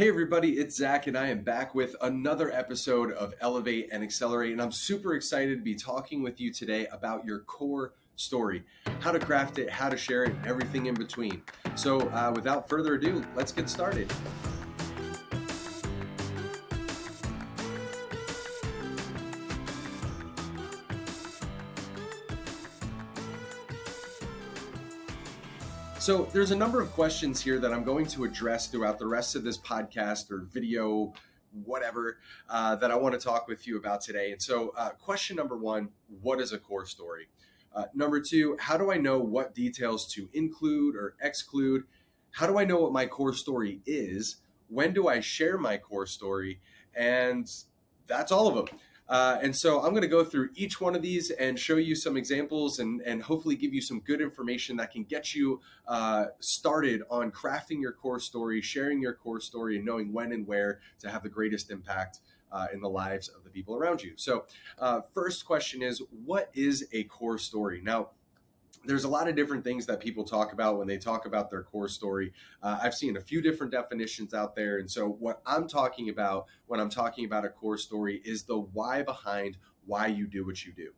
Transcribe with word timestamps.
Hey, 0.00 0.08
everybody, 0.08 0.52
it's 0.52 0.76
Zack, 0.76 1.08
and 1.08 1.18
I 1.18 1.28
am 1.28 1.42
back 1.42 1.74
with 1.74 1.94
another 2.00 2.50
episode 2.50 3.12
of 3.12 3.34
Elevate 3.42 3.90
and 3.92 4.02
Accelerate. 4.02 4.50
And 4.50 4.62
I'm 4.62 4.72
super 4.72 5.14
excited 5.14 5.58
to 5.58 5.62
be 5.62 5.74
talking 5.74 6.22
with 6.22 6.40
you 6.40 6.50
today 6.50 6.86
about 6.86 7.26
your 7.26 7.40
core 7.40 7.92
story, 8.16 8.62
how 9.00 9.12
to 9.12 9.18
craft 9.18 9.58
it, 9.58 9.68
how 9.68 9.90
to 9.90 9.98
share 9.98 10.24
it, 10.24 10.34
everything 10.46 10.86
in 10.86 10.94
between. 10.94 11.42
So, 11.74 12.00
uh, 12.00 12.32
without 12.34 12.66
further 12.66 12.94
ado, 12.94 13.22
let's 13.36 13.52
get 13.52 13.68
started. 13.68 14.10
So, 26.00 26.26
there's 26.32 26.50
a 26.50 26.56
number 26.56 26.80
of 26.80 26.90
questions 26.92 27.42
here 27.42 27.58
that 27.58 27.74
I'm 27.74 27.84
going 27.84 28.06
to 28.06 28.24
address 28.24 28.68
throughout 28.68 28.98
the 28.98 29.06
rest 29.06 29.36
of 29.36 29.44
this 29.44 29.58
podcast 29.58 30.30
or 30.30 30.48
video, 30.50 31.12
whatever, 31.66 32.16
uh, 32.48 32.76
that 32.76 32.90
I 32.90 32.96
want 32.96 33.12
to 33.12 33.20
talk 33.20 33.46
with 33.46 33.66
you 33.66 33.76
about 33.76 34.00
today. 34.00 34.32
And 34.32 34.40
so, 34.40 34.72
uh, 34.78 34.92
question 34.92 35.36
number 35.36 35.58
one 35.58 35.90
What 36.22 36.40
is 36.40 36.54
a 36.54 36.58
core 36.58 36.86
story? 36.86 37.28
Uh, 37.74 37.84
number 37.92 38.18
two, 38.18 38.56
how 38.58 38.78
do 38.78 38.90
I 38.90 38.96
know 38.96 39.18
what 39.18 39.54
details 39.54 40.10
to 40.14 40.30
include 40.32 40.96
or 40.96 41.16
exclude? 41.20 41.82
How 42.30 42.46
do 42.46 42.58
I 42.58 42.64
know 42.64 42.78
what 42.78 42.94
my 42.94 43.04
core 43.04 43.34
story 43.34 43.82
is? 43.84 44.36
When 44.68 44.94
do 44.94 45.06
I 45.06 45.20
share 45.20 45.58
my 45.58 45.76
core 45.76 46.06
story? 46.06 46.62
And 46.94 47.46
that's 48.06 48.32
all 48.32 48.48
of 48.48 48.54
them. 48.54 48.78
Uh, 49.10 49.38
and 49.42 49.54
so 49.54 49.80
I'm 49.80 49.90
going 49.90 50.02
to 50.02 50.08
go 50.08 50.22
through 50.22 50.50
each 50.54 50.80
one 50.80 50.94
of 50.94 51.02
these 51.02 51.30
and 51.32 51.58
show 51.58 51.76
you 51.76 51.96
some 51.96 52.16
examples 52.16 52.78
and, 52.78 53.00
and 53.00 53.20
hopefully 53.20 53.56
give 53.56 53.74
you 53.74 53.82
some 53.82 53.98
good 54.00 54.20
information 54.20 54.76
that 54.76 54.92
can 54.92 55.02
get 55.02 55.34
you 55.34 55.60
uh, 55.88 56.26
started 56.38 57.02
on 57.10 57.32
crafting 57.32 57.80
your 57.80 57.92
core 57.92 58.20
story, 58.20 58.62
sharing 58.62 59.02
your 59.02 59.14
core 59.14 59.40
story, 59.40 59.76
and 59.76 59.84
knowing 59.84 60.12
when 60.12 60.32
and 60.32 60.46
where 60.46 60.78
to 61.00 61.10
have 61.10 61.24
the 61.24 61.28
greatest 61.28 61.72
impact 61.72 62.20
uh, 62.52 62.68
in 62.72 62.80
the 62.80 62.88
lives 62.88 63.28
of 63.28 63.42
the 63.42 63.50
people 63.50 63.74
around 63.74 64.00
you. 64.00 64.12
So, 64.16 64.44
uh, 64.78 65.00
first 65.12 65.44
question 65.44 65.82
is 65.82 66.00
what 66.24 66.50
is 66.54 66.86
a 66.92 67.04
core 67.04 67.38
story? 67.38 67.80
Now, 67.82 68.10
there's 68.84 69.04
a 69.04 69.08
lot 69.08 69.28
of 69.28 69.36
different 69.36 69.62
things 69.62 69.86
that 69.86 70.00
people 70.00 70.24
talk 70.24 70.52
about 70.52 70.78
when 70.78 70.86
they 70.86 70.96
talk 70.96 71.26
about 71.26 71.50
their 71.50 71.62
core 71.62 71.88
story. 71.88 72.32
Uh, 72.62 72.78
I've 72.82 72.94
seen 72.94 73.16
a 73.16 73.20
few 73.20 73.42
different 73.42 73.72
definitions 73.72 74.32
out 74.32 74.54
there. 74.54 74.78
And 74.78 74.90
so, 74.90 75.08
what 75.08 75.42
I'm 75.46 75.68
talking 75.68 76.08
about 76.08 76.46
when 76.66 76.80
I'm 76.80 76.88
talking 76.88 77.24
about 77.24 77.44
a 77.44 77.50
core 77.50 77.78
story 77.78 78.22
is 78.24 78.44
the 78.44 78.58
why 78.58 79.02
behind 79.02 79.58
why 79.86 80.06
you 80.06 80.26
do 80.26 80.46
what 80.46 80.64
you 80.64 80.72
do. 80.72 80.92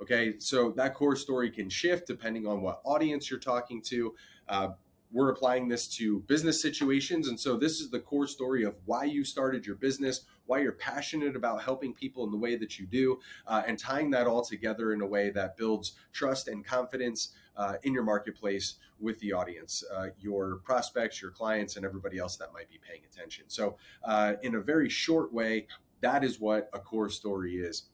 Okay, 0.00 0.34
so 0.38 0.72
that 0.76 0.94
core 0.94 1.16
story 1.16 1.50
can 1.50 1.68
shift 1.68 2.06
depending 2.06 2.46
on 2.46 2.60
what 2.60 2.80
audience 2.84 3.30
you're 3.30 3.40
talking 3.40 3.82
to. 3.82 4.14
Uh, 4.48 4.68
we're 5.10 5.30
applying 5.30 5.68
this 5.68 5.88
to 5.88 6.20
business 6.20 6.60
situations. 6.60 7.28
And 7.28 7.38
so, 7.38 7.56
this 7.56 7.80
is 7.80 7.90
the 7.90 8.00
core 8.00 8.26
story 8.26 8.64
of 8.64 8.74
why 8.84 9.04
you 9.04 9.24
started 9.24 9.64
your 9.64 9.76
business, 9.76 10.24
why 10.48 10.58
you're 10.60 10.72
passionate 10.72 11.36
about 11.36 11.62
helping 11.62 11.94
people 11.94 12.24
in 12.24 12.30
the 12.30 12.36
way 12.36 12.56
that 12.56 12.78
you 12.78 12.86
do, 12.86 13.20
uh, 13.46 13.62
and 13.66 13.78
tying 13.78 14.10
that 14.10 14.26
all 14.26 14.42
together 14.42 14.92
in 14.92 15.02
a 15.02 15.06
way 15.06 15.30
that 15.30 15.56
builds 15.56 15.92
trust 16.12 16.48
and 16.48 16.64
confidence 16.64 17.34
uh, 17.56 17.74
in 17.82 17.92
your 17.92 18.02
marketplace 18.02 18.76
with 18.98 19.18
the 19.20 19.32
audience, 19.32 19.84
uh, 19.94 20.06
your 20.18 20.56
prospects, 20.64 21.20
your 21.20 21.30
clients, 21.30 21.76
and 21.76 21.84
everybody 21.84 22.18
else 22.18 22.36
that 22.36 22.52
might 22.52 22.68
be 22.68 22.80
paying 22.88 23.02
attention. 23.04 23.44
So, 23.48 23.76
uh, 24.04 24.34
in 24.42 24.54
a 24.54 24.60
very 24.60 24.88
short 24.88 25.32
way, 25.32 25.66
that 26.00 26.24
is 26.24 26.40
what 26.40 26.70
a 26.72 26.78
core 26.78 27.10
story 27.10 27.56
is. 27.56 27.84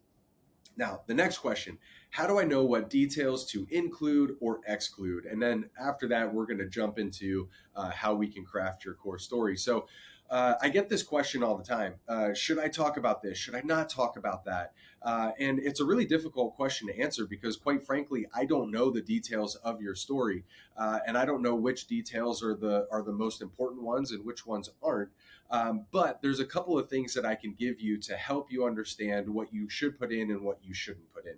Now, 0.77 1.03
the 1.07 1.15
next 1.15 1.39
question 1.39 1.79
How 2.11 2.27
do 2.27 2.39
I 2.39 2.45
know 2.45 2.65
what 2.65 2.91
details 2.91 3.47
to 3.53 3.67
include 3.71 4.37
or 4.41 4.61
exclude? 4.69 5.25
And 5.25 5.43
then 5.43 5.71
after 5.81 6.07
that, 6.09 6.33
we're 6.33 6.47
going 6.47 6.59
to 6.59 6.69
jump 6.69 6.99
into 6.99 7.49
uh, 7.75 7.91
how 7.91 8.15
we 8.15 8.29
can 8.29 8.45
craft 8.45 8.85
your 8.85 8.95
core 8.95 9.19
story. 9.19 9.57
So, 9.57 9.87
uh, 10.31 10.55
I 10.61 10.69
get 10.69 10.89
this 10.89 11.03
question 11.03 11.43
all 11.43 11.57
the 11.57 11.65
time. 11.65 11.95
Uh, 12.09 12.33
should 12.35 12.59
I 12.59 12.69
talk 12.69 12.97
about 12.97 13.23
this? 13.23 13.39
Should 13.39 13.55
I 13.55 13.63
not 13.65 13.89
talk 13.89 14.17
about 14.17 14.45
that? 14.47 14.73
Uh, 15.03 15.33
and 15.39 15.59
it's 15.59 15.81
a 15.81 15.85
really 15.85 16.07
difficult 16.07 16.57
question 16.57 16.89
to 16.89 16.99
answer 16.99 17.27
because, 17.27 17.57
quite 17.57 17.83
frankly, 17.83 18.27
I 18.35 18.47
don't 18.47 18.71
know 18.71 18.91
the 18.91 19.03
details 19.03 19.55
of 19.57 19.83
your 19.83 19.95
story, 19.95 20.45
uh, 20.79 21.01
and 21.07 21.19
I 21.19 21.27
don't 21.27 21.43
know 21.43 21.55
which 21.55 21.87
details 21.87 22.43
are 22.43 22.55
the 22.55 22.89
are 22.91 23.03
the 23.03 23.13
most 23.13 23.43
important 23.43 23.83
ones 23.83 24.13
and 24.13 24.25
which 24.25 24.47
ones 24.47 24.71
aren't. 24.83 25.11
Um, 25.51 25.85
but 25.93 26.23
there's 26.23 26.41
a 26.41 26.47
couple 26.47 26.79
of 26.79 26.89
things 26.89 27.13
that 27.15 27.27
I 27.27 27.35
can 27.35 27.53
give 27.53 27.81
you 27.81 27.99
to 27.99 28.17
help 28.17 28.51
you 28.51 28.65
understand 28.65 29.29
what 29.29 29.53
you 29.53 29.69
should 29.69 29.99
put 29.99 30.11
in 30.11 30.31
and 30.31 30.41
what 30.41 30.59
you 30.63 30.73
shouldn't 30.73 31.13
put 31.13 31.27
in. 31.27 31.37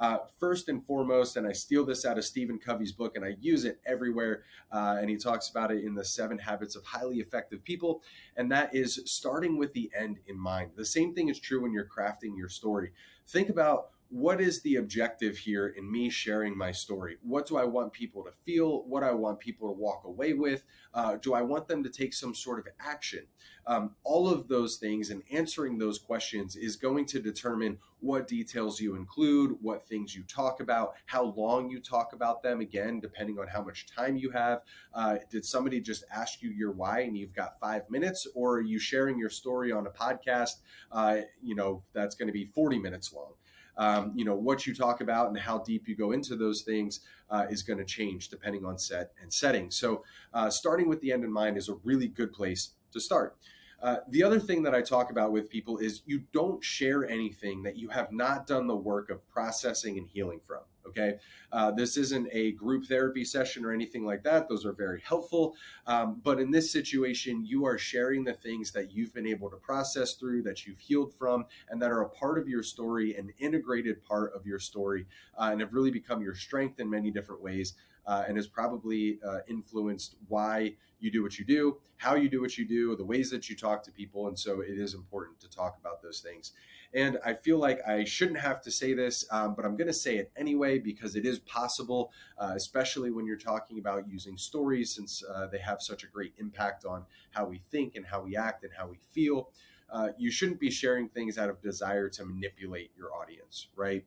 Uh, 0.00 0.18
first 0.38 0.68
and 0.68 0.84
foremost, 0.86 1.36
and 1.36 1.46
I 1.46 1.52
steal 1.52 1.84
this 1.84 2.04
out 2.04 2.18
of 2.18 2.24
Stephen 2.24 2.58
Covey's 2.58 2.92
book 2.92 3.16
and 3.16 3.24
I 3.24 3.36
use 3.40 3.64
it 3.64 3.80
everywhere. 3.84 4.44
Uh, 4.70 4.98
and 5.00 5.10
he 5.10 5.16
talks 5.16 5.48
about 5.48 5.72
it 5.72 5.84
in 5.84 5.94
the 5.94 6.04
seven 6.04 6.38
habits 6.38 6.76
of 6.76 6.84
highly 6.84 7.16
effective 7.16 7.64
people. 7.64 8.02
And 8.36 8.50
that 8.52 8.74
is 8.74 9.00
starting 9.06 9.58
with 9.58 9.72
the 9.72 9.90
end 9.98 10.18
in 10.28 10.38
mind. 10.38 10.70
The 10.76 10.84
same 10.84 11.14
thing 11.14 11.28
is 11.28 11.40
true 11.40 11.62
when 11.62 11.72
you're 11.72 11.88
crafting 11.88 12.36
your 12.36 12.48
story. 12.48 12.92
Think 13.26 13.48
about 13.48 13.90
what 14.10 14.40
is 14.40 14.62
the 14.62 14.76
objective 14.76 15.36
here 15.36 15.68
in 15.68 15.90
me 15.90 16.08
sharing 16.08 16.56
my 16.56 16.72
story? 16.72 17.18
What 17.22 17.46
do 17.46 17.58
I 17.58 17.64
want 17.64 17.92
people 17.92 18.24
to 18.24 18.30
feel? 18.30 18.84
What 18.84 19.02
I 19.02 19.12
want 19.12 19.38
people 19.38 19.68
to 19.68 19.78
walk 19.78 20.04
away 20.04 20.32
with? 20.32 20.64
Uh, 20.94 21.16
do 21.16 21.34
I 21.34 21.42
want 21.42 21.68
them 21.68 21.82
to 21.82 21.90
take 21.90 22.14
some 22.14 22.34
sort 22.34 22.58
of 22.58 22.68
action? 22.80 23.26
Um, 23.66 23.96
all 24.04 24.26
of 24.26 24.48
those 24.48 24.76
things 24.76 25.10
and 25.10 25.22
answering 25.30 25.76
those 25.76 25.98
questions 25.98 26.56
is 26.56 26.76
going 26.76 27.04
to 27.06 27.20
determine 27.20 27.78
what 28.00 28.26
details 28.26 28.80
you 28.80 28.96
include, 28.96 29.56
what 29.60 29.86
things 29.86 30.14
you 30.14 30.22
talk 30.22 30.60
about, 30.60 30.94
how 31.04 31.24
long 31.24 31.68
you 31.68 31.78
talk 31.78 32.14
about 32.14 32.42
them, 32.42 32.60
again, 32.60 33.00
depending 33.00 33.38
on 33.38 33.46
how 33.46 33.62
much 33.62 33.86
time 33.94 34.16
you 34.16 34.30
have. 34.30 34.62
Uh, 34.94 35.18
did 35.30 35.44
somebody 35.44 35.82
just 35.82 36.04
ask 36.10 36.40
you 36.40 36.50
your 36.50 36.72
why 36.72 37.00
and 37.00 37.14
you've 37.14 37.34
got 37.34 37.60
five 37.60 37.82
minutes, 37.90 38.26
or 38.34 38.56
are 38.56 38.62
you 38.62 38.78
sharing 38.78 39.18
your 39.18 39.28
story 39.28 39.70
on 39.70 39.86
a 39.86 39.90
podcast? 39.90 40.60
Uh, 40.90 41.18
you 41.42 41.54
know, 41.54 41.82
that's 41.92 42.14
going 42.14 42.28
to 42.28 42.32
be 42.32 42.46
40 42.46 42.78
minutes 42.78 43.12
long 43.12 43.32
um, 43.78 44.12
you 44.14 44.24
know 44.24 44.34
what 44.34 44.66
you 44.66 44.74
talk 44.74 45.00
about 45.00 45.28
and 45.28 45.38
how 45.38 45.58
deep 45.58 45.88
you 45.88 45.96
go 45.96 46.12
into 46.12 46.36
those 46.36 46.62
things 46.62 47.00
uh, 47.30 47.46
is 47.48 47.62
going 47.62 47.78
to 47.78 47.84
change 47.84 48.28
depending 48.28 48.64
on 48.64 48.78
set 48.78 49.12
and 49.22 49.32
setting. 49.32 49.70
So 49.70 50.04
uh, 50.34 50.50
starting 50.50 50.88
with 50.88 51.00
the 51.00 51.12
end 51.12 51.24
in 51.24 51.32
mind 51.32 51.56
is 51.56 51.68
a 51.68 51.74
really 51.84 52.08
good 52.08 52.32
place 52.32 52.72
to 52.92 53.00
start. 53.00 53.36
Uh, 53.80 53.98
the 54.08 54.24
other 54.24 54.40
thing 54.40 54.64
that 54.64 54.74
I 54.74 54.82
talk 54.82 55.10
about 55.10 55.30
with 55.30 55.48
people 55.48 55.78
is 55.78 56.02
you 56.04 56.24
don't 56.32 56.62
share 56.62 57.08
anything 57.08 57.62
that 57.62 57.76
you 57.76 57.88
have 57.90 58.10
not 58.10 58.46
done 58.46 58.66
the 58.66 58.76
work 58.76 59.08
of 59.08 59.26
processing 59.28 59.98
and 59.98 60.08
healing 60.08 60.40
from. 60.44 60.62
Okay. 60.88 61.14
Uh, 61.52 61.70
this 61.70 61.96
isn't 61.96 62.28
a 62.32 62.52
group 62.52 62.86
therapy 62.86 63.24
session 63.24 63.64
or 63.64 63.72
anything 63.72 64.04
like 64.04 64.22
that. 64.24 64.48
Those 64.48 64.66
are 64.66 64.72
very 64.72 65.00
helpful. 65.00 65.54
Um, 65.86 66.20
but 66.22 66.40
in 66.40 66.50
this 66.50 66.70
situation, 66.70 67.44
you 67.44 67.64
are 67.64 67.78
sharing 67.78 68.24
the 68.24 68.34
things 68.34 68.72
that 68.72 68.92
you've 68.92 69.14
been 69.14 69.26
able 69.26 69.50
to 69.50 69.56
process 69.56 70.14
through, 70.14 70.42
that 70.42 70.66
you've 70.66 70.78
healed 70.78 71.14
from, 71.14 71.46
and 71.70 71.80
that 71.80 71.90
are 71.90 72.02
a 72.02 72.08
part 72.08 72.38
of 72.38 72.48
your 72.48 72.62
story, 72.62 73.16
an 73.16 73.32
integrated 73.38 74.04
part 74.04 74.34
of 74.34 74.46
your 74.46 74.58
story, 74.58 75.06
uh, 75.38 75.48
and 75.52 75.60
have 75.60 75.72
really 75.72 75.90
become 75.90 76.20
your 76.22 76.34
strength 76.34 76.80
in 76.80 76.90
many 76.90 77.10
different 77.10 77.42
ways 77.42 77.74
uh, 78.08 78.24
and 78.26 78.36
has 78.36 78.46
probably 78.46 79.18
uh, 79.24 79.38
influenced 79.48 80.16
why 80.28 80.74
you 80.98 81.10
do 81.10 81.22
what 81.22 81.38
you 81.38 81.44
do, 81.44 81.76
how 81.96 82.14
you 82.14 82.28
do 82.28 82.40
what 82.40 82.56
you 82.58 82.66
do, 82.66 82.96
the 82.96 83.04
ways 83.04 83.30
that 83.30 83.48
you 83.48 83.54
talk 83.54 83.82
to 83.84 83.92
people. 83.92 84.26
And 84.26 84.38
so 84.38 84.60
it 84.62 84.78
is 84.78 84.94
important 84.94 85.38
to 85.40 85.48
talk 85.48 85.76
about 85.78 86.02
those 86.02 86.20
things. 86.20 86.52
And 86.94 87.18
I 87.24 87.34
feel 87.34 87.58
like 87.58 87.80
I 87.86 88.04
shouldn't 88.04 88.40
have 88.40 88.62
to 88.62 88.70
say 88.70 88.94
this, 88.94 89.26
um, 89.30 89.54
but 89.54 89.64
I'm 89.64 89.76
going 89.76 89.88
to 89.88 89.92
say 89.92 90.16
it 90.16 90.32
anyway 90.36 90.78
because 90.78 91.16
it 91.16 91.26
is 91.26 91.38
possible, 91.40 92.12
uh, 92.38 92.52
especially 92.54 93.10
when 93.10 93.26
you're 93.26 93.36
talking 93.36 93.78
about 93.78 94.08
using 94.08 94.38
stories, 94.38 94.94
since 94.94 95.22
uh, 95.22 95.46
they 95.48 95.58
have 95.58 95.82
such 95.82 96.04
a 96.04 96.06
great 96.06 96.32
impact 96.38 96.84
on 96.84 97.04
how 97.30 97.44
we 97.44 97.60
think 97.70 97.94
and 97.94 98.06
how 98.06 98.22
we 98.22 98.36
act 98.36 98.64
and 98.64 98.72
how 98.76 98.86
we 98.86 98.98
feel. 99.12 99.50
Uh, 99.90 100.08
you 100.18 100.30
shouldn't 100.30 100.60
be 100.60 100.70
sharing 100.70 101.08
things 101.08 101.38
out 101.38 101.50
of 101.50 101.60
desire 101.60 102.08
to 102.08 102.24
manipulate 102.24 102.90
your 102.96 103.14
audience, 103.14 103.68
right? 103.76 104.04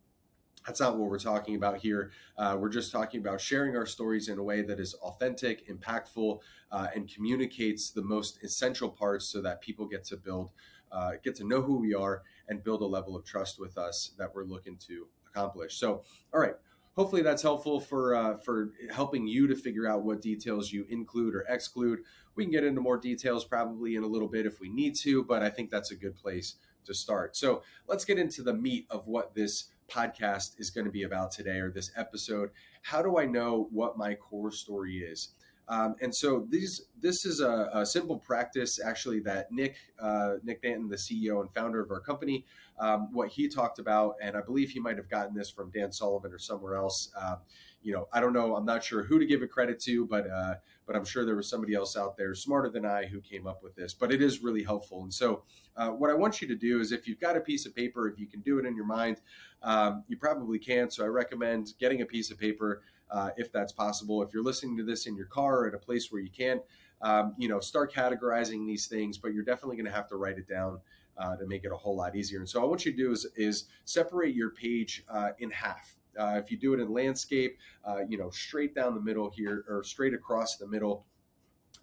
That's 0.65 0.79
not 0.79 0.97
what 0.97 1.09
we're 1.09 1.19
talking 1.19 1.55
about 1.55 1.77
here. 1.77 2.11
Uh, 2.37 2.55
we're 2.59 2.69
just 2.69 2.91
talking 2.91 3.19
about 3.19 3.41
sharing 3.41 3.75
our 3.75 3.87
stories 3.87 4.29
in 4.29 4.37
a 4.37 4.43
way 4.43 4.61
that 4.61 4.79
is 4.79 4.93
authentic, 4.95 5.67
impactful, 5.67 6.39
uh, 6.71 6.87
and 6.93 7.11
communicates 7.11 7.89
the 7.89 8.03
most 8.03 8.43
essential 8.43 8.89
parts 8.89 9.25
so 9.25 9.41
that 9.41 9.61
people 9.61 9.87
get 9.87 10.03
to 10.05 10.17
build, 10.17 10.51
uh, 10.91 11.11
get 11.23 11.35
to 11.37 11.43
know 11.43 11.61
who 11.61 11.77
we 11.77 11.93
are, 11.93 12.23
and 12.47 12.63
build 12.63 12.81
a 12.81 12.85
level 12.85 13.15
of 13.15 13.25
trust 13.25 13.59
with 13.59 13.77
us 13.77 14.11
that 14.17 14.33
we're 14.33 14.43
looking 14.43 14.77
to 14.87 15.07
accomplish. 15.27 15.77
So, 15.77 16.03
all 16.33 16.39
right. 16.39 16.55
Hopefully 16.97 17.21
that's 17.21 17.41
helpful 17.41 17.79
for 17.79 18.13
uh, 18.15 18.35
for 18.35 18.73
helping 18.91 19.25
you 19.25 19.47
to 19.47 19.55
figure 19.55 19.87
out 19.87 20.03
what 20.03 20.21
details 20.21 20.73
you 20.73 20.85
include 20.89 21.35
or 21.35 21.45
exclude. 21.47 21.99
We 22.35 22.43
can 22.43 22.51
get 22.51 22.65
into 22.65 22.81
more 22.81 22.97
details 22.97 23.45
probably 23.45 23.95
in 23.95 24.03
a 24.03 24.07
little 24.07 24.27
bit 24.27 24.45
if 24.45 24.59
we 24.59 24.69
need 24.69 24.95
to, 24.97 25.23
but 25.23 25.41
I 25.41 25.49
think 25.49 25.71
that's 25.71 25.91
a 25.91 25.95
good 25.95 26.17
place 26.17 26.55
to 26.85 26.93
start. 26.93 27.37
So 27.37 27.63
let's 27.87 28.03
get 28.03 28.19
into 28.19 28.43
the 28.43 28.53
meat 28.53 28.87
of 28.89 29.07
what 29.07 29.35
this 29.35 29.69
podcast 29.89 30.59
is 30.59 30.69
going 30.69 30.85
to 30.85 30.91
be 30.91 31.03
about 31.03 31.31
today 31.31 31.59
or 31.59 31.71
this 31.71 31.91
episode. 31.95 32.49
How 32.81 33.01
do 33.01 33.17
I 33.17 33.25
know 33.25 33.67
what 33.71 33.97
my 33.97 34.15
core 34.15 34.51
story 34.51 34.97
is? 34.97 35.29
Um, 35.67 35.95
and 36.01 36.13
so 36.13 36.45
these 36.49 36.87
this 36.99 37.25
is 37.25 37.39
a, 37.39 37.69
a, 37.73 37.85
simple 37.85 38.17
practice 38.17 38.79
actually 38.83 39.19
that 39.21 39.51
Nick 39.51 39.75
uh, 39.99 40.33
Nick 40.43 40.61
Danton, 40.61 40.89
the 40.89 40.95
CEO 40.95 41.39
and 41.41 41.51
founder 41.53 41.79
of 41.81 41.91
our 41.91 41.99
company, 41.99 42.45
um, 42.79 43.09
what 43.13 43.29
he 43.29 43.47
talked 43.47 43.79
about, 43.79 44.15
and 44.21 44.35
I 44.35 44.41
believe 44.41 44.71
he 44.71 44.79
might 44.79 44.97
have 44.97 45.09
gotten 45.09 45.33
this 45.33 45.49
from 45.49 45.71
Dan 45.71 45.91
Sullivan 45.91 46.33
or 46.33 46.39
somewhere 46.39 46.75
else. 46.75 47.11
Um, 47.15 47.37
you 47.83 47.93
know, 47.93 48.07
I 48.13 48.19
don't 48.19 48.33
know. 48.33 48.55
I'm 48.55 48.65
not 48.65 48.83
sure 48.83 49.03
who 49.03 49.17
to 49.19 49.25
give 49.25 49.41
it 49.41 49.51
credit 49.51 49.79
to, 49.81 50.05
but 50.05 50.29
uh, 50.29 50.55
but 50.85 50.95
I'm 50.95 51.05
sure 51.05 51.25
there 51.25 51.35
was 51.35 51.49
somebody 51.49 51.73
else 51.73 51.95
out 51.95 52.17
there 52.17 52.35
smarter 52.35 52.69
than 52.69 52.85
I 52.85 53.05
who 53.05 53.21
came 53.21 53.47
up 53.47 53.63
with 53.63 53.75
this. 53.75 53.93
But 53.93 54.11
it 54.11 54.21
is 54.21 54.43
really 54.43 54.63
helpful. 54.63 55.03
And 55.03 55.13
so, 55.13 55.43
uh, 55.77 55.89
what 55.89 56.09
I 56.09 56.13
want 56.13 56.41
you 56.41 56.47
to 56.49 56.55
do 56.55 56.79
is, 56.79 56.91
if 56.91 57.07
you've 57.07 57.19
got 57.19 57.37
a 57.37 57.39
piece 57.39 57.65
of 57.65 57.75
paper, 57.75 58.07
if 58.07 58.19
you 58.19 58.27
can 58.27 58.41
do 58.41 58.59
it 58.59 58.65
in 58.65 58.75
your 58.75 58.85
mind, 58.85 59.21
um, 59.63 60.03
you 60.07 60.17
probably 60.17 60.59
can. 60.59 60.89
So 60.89 61.03
I 61.03 61.07
recommend 61.07 61.73
getting 61.79 62.01
a 62.01 62.05
piece 62.05 62.29
of 62.29 62.37
paper 62.37 62.81
uh, 63.11 63.29
if 63.37 63.51
that's 63.51 63.71
possible. 63.71 64.21
If 64.23 64.33
you're 64.33 64.43
listening 64.43 64.77
to 64.77 64.83
this 64.83 65.05
in 65.05 65.15
your 65.15 65.27
car 65.27 65.59
or 65.59 65.67
at 65.67 65.73
a 65.73 65.77
place 65.77 66.11
where 66.11 66.21
you 66.21 66.29
can, 66.29 66.61
um, 67.01 67.35
you 67.37 67.47
know, 67.49 67.59
start 67.59 67.93
categorizing 67.93 68.65
these 68.65 68.87
things. 68.87 69.17
But 69.17 69.33
you're 69.33 69.43
definitely 69.43 69.75
going 69.75 69.87
to 69.87 69.91
have 69.91 70.07
to 70.09 70.15
write 70.15 70.37
it 70.37 70.47
down. 70.47 70.79
Uh, 71.17 71.35
to 71.35 71.45
make 71.45 71.65
it 71.65 71.71
a 71.71 71.75
whole 71.75 71.95
lot 71.95 72.15
easier. 72.15 72.39
And 72.39 72.49
so, 72.49 72.63
I 72.63 72.65
want 72.65 72.85
you 72.85 72.91
to 72.93 72.97
do 72.97 73.11
is, 73.11 73.27
is 73.35 73.65
separate 73.83 74.33
your 74.33 74.51
page 74.51 75.03
uh, 75.09 75.31
in 75.39 75.51
half. 75.51 75.93
Uh, 76.17 76.35
if 76.37 76.49
you 76.49 76.57
do 76.57 76.73
it 76.73 76.79
in 76.79 76.91
landscape, 76.91 77.59
uh, 77.85 77.99
you 78.07 78.17
know, 78.17 78.29
straight 78.29 78.73
down 78.73 78.95
the 78.95 79.01
middle 79.01 79.29
here 79.29 79.65
or 79.67 79.83
straight 79.83 80.13
across 80.13 80.55
the 80.55 80.65
middle 80.65 81.05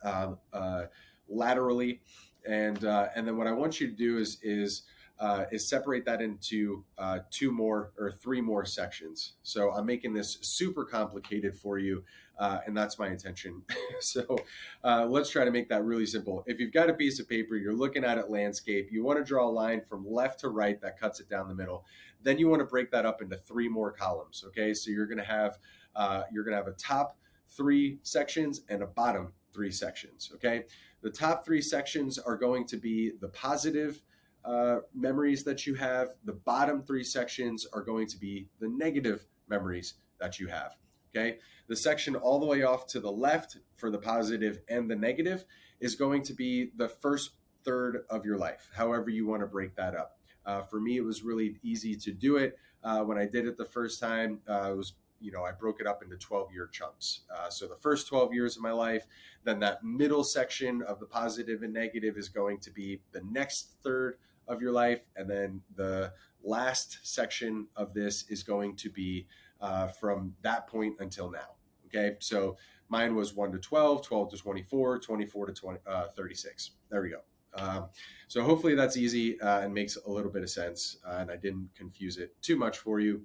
um, 0.03 0.39
uh, 0.53 0.85
laterally. 1.29 2.01
And, 2.49 2.83
and 2.83 3.29
then 3.29 3.37
what 3.37 3.47
I 3.47 3.53
want 3.53 3.81
you 3.81 3.87
to 3.87 3.93
do 3.95 4.17
is, 4.17 4.39
is, 4.43 4.85
uh, 5.21 5.45
is 5.51 5.69
separate 5.69 6.05
that 6.05 6.23
into 6.23 6.85
uh, 6.97 7.19
two 7.31 7.51
more 7.51 7.93
or 7.99 8.13
three 8.13 8.41
more 8.41 8.65
sections. 8.65 9.35
So 9.43 9.73
I'm 9.73 9.87
making 9.87 10.15
this 10.15 10.39
super 10.43 10.85
complicated 10.85 11.57
for 11.57 11.79
you, 11.79 12.05
uh, 12.39 12.59
and 12.67 12.77
that's 12.77 12.99
my 12.99 13.09
intention. 13.09 13.63
so 14.01 14.39
uh, 14.85 15.07
let's 15.07 15.31
try 15.31 15.45
to 15.45 15.51
make 15.51 15.69
that 15.71 15.85
really 15.85 16.07
simple. 16.07 16.45
If 16.47 16.61
you've 16.61 16.73
got 16.73 16.89
a 16.89 16.95
piece 16.95 17.19
of 17.19 17.29
paper, 17.29 17.57
you're 17.57 17.75
looking 17.75 18.05
at 18.05 18.17
it 18.17 18.31
landscape, 18.31 18.91
you 18.93 19.03
want 19.03 19.19
to 19.19 19.25
draw 19.25 19.49
a 19.49 19.51
line 19.51 19.81
from 19.81 20.09
left 20.09 20.41
to 20.41 20.49
right 20.49 20.81
that 20.83 21.01
cuts 21.01 21.19
it 21.19 21.29
down 21.29 21.49
the 21.49 21.55
middle. 21.55 21.85
Then 22.23 22.39
you 22.39 22.49
want 22.49 22.61
to 22.61 22.67
break 22.67 22.91
that 22.93 23.05
up 23.05 23.21
into 23.21 23.37
three 23.37 23.69
more 23.69 23.91
columns. 23.91 24.45
Okay, 24.49 24.73
so 24.73 24.91
you're 24.91 25.07
going 25.07 25.19
to 25.19 25.25
have 25.25 25.59
uh, 25.97 26.23
you're 26.33 26.45
going 26.45 26.53
to 26.53 26.59
have 26.59 26.69
a 26.69 26.77
top 26.77 27.17
three 27.49 27.99
sections 28.03 28.63
and 28.69 28.83
a 28.83 28.87
bottom 28.87 29.33
three 29.53 29.71
sections. 29.71 30.31
Okay, 30.35 30.65
the 31.03 31.11
top 31.11 31.45
three 31.45 31.63
sections 31.63 32.19
are 32.19 32.37
going 32.37 32.67
to 32.67 32.77
be 32.77 33.13
the 33.21 33.29
positive 33.29 34.03
uh, 34.49 34.81
memories 34.95 35.45
that 35.45 35.67
you 35.67 35.75
have. 35.75 36.09
The 36.25 36.33
bottom 36.33 36.83
three 36.83 37.05
sections 37.05 37.67
are 37.73 37.83
going 37.83 38.07
to 38.09 38.19
be 38.19 38.49
the 38.61 38.69
negative 38.69 39.27
memories 39.49 39.95
that 40.21 40.41
you 40.41 40.47
have. 40.49 40.77
Okay, 41.15 41.39
the 41.69 41.77
section 41.77 42.17
all 42.17 42.39
the 42.39 42.47
way 42.47 42.63
off 42.63 42.87
to 42.89 43.01
the 43.01 43.11
left 43.11 43.59
for 43.75 43.91
the 43.91 43.99
positive 43.99 44.59
and 44.69 44.91
the 44.91 44.97
negative 44.97 45.45
is 45.81 45.95
going 45.95 46.23
to 46.23 46.35
be 46.35 46.71
the 46.77 46.89
first 46.89 47.33
third 47.65 48.05
of 48.11 48.25
your 48.25 48.39
life, 48.39 48.69
however 48.75 49.11
you 49.11 49.27
want 49.27 49.41
to 49.43 49.47
break 49.47 49.75
that 49.77 49.95
up. 49.95 50.19
Uh, 50.45 50.63
for 50.63 50.81
me, 50.81 50.97
it 50.97 51.05
was 51.05 51.23
really 51.23 51.57
easy 51.63 51.95
to 51.95 52.13
do 52.13 52.37
it. 52.37 52.59
Uh, 52.83 53.01
when 53.01 53.19
I 53.19 53.27
did 53.27 53.47
it 53.47 53.57
the 53.57 53.65
first 53.65 54.01
time, 54.01 54.41
uh, 54.49 54.71
it 54.73 54.77
was 54.77 54.95
you 55.21 55.33
know 55.33 55.45
I 55.45 55.53
broke 55.53 55.81
it 55.81 55.87
up 55.87 56.03
into 56.03 56.17
12 56.17 56.53
year 56.53 56.69
chunks. 56.73 57.21
Uh, 57.35 57.51
so 57.51 57.67
the 57.67 57.77
first 57.77 58.09
12 58.09 58.33
years 58.33 58.57
of 58.57 58.63
my 58.63 58.73
life, 58.73 59.07
then 59.45 59.61
that 59.61 59.85
middle 59.85 60.25
section 60.25 60.83
of 60.83 61.01
the 61.01 61.07
positive 61.07 61.63
and 61.63 61.73
negative 61.73 62.17
is 62.17 62.29
going 62.29 62.61
to 62.61 62.71
be 62.71 63.01
the 63.13 63.23
next 63.31 63.75
third 63.83 64.17
of 64.49 64.61
your 64.63 64.73
life, 64.73 65.03
and 65.17 65.29
then 65.29 65.61
the 65.77 66.13
last 66.43 66.99
section 67.03 67.67
of 67.77 67.95
this 67.95 68.25
is 68.31 68.43
going 68.43 68.77
to 68.77 68.91
be 68.91 69.27
uh, 69.61 69.89
from 69.89 70.35
that 70.43 70.67
point 70.67 70.97
until 71.01 71.31
now. 71.31 71.57
Okay, 71.87 72.17
so 72.21 72.57
mine 72.89 73.15
was 73.15 73.35
1 73.35 73.53
to 73.53 73.59
12, 73.59 74.07
12 74.07 74.31
to 74.31 74.37
24, 74.37 74.99
24 74.99 75.47
to 75.47 75.53
20, 75.53 75.79
uh, 75.87 76.05
36. 76.09 76.73
There 76.91 77.03
we 77.03 77.11
go. 77.11 77.21
Um, 77.55 77.87
so 78.29 78.43
hopefully 78.43 78.75
that's 78.75 78.97
easy 78.97 79.41
uh, 79.41 79.61
and 79.61 79.73
makes 79.73 79.97
a 79.97 80.11
little 80.11 80.31
bit 80.31 80.43
of 80.43 80.51
sense, 80.51 80.99
uh, 81.07 81.17
and 81.19 81.31
I 81.31 81.37
didn't 81.37 81.71
confuse 81.75 82.19
it 82.19 82.41
too 82.43 82.57
much 82.57 82.79
for 82.79 83.01
you. 83.01 83.23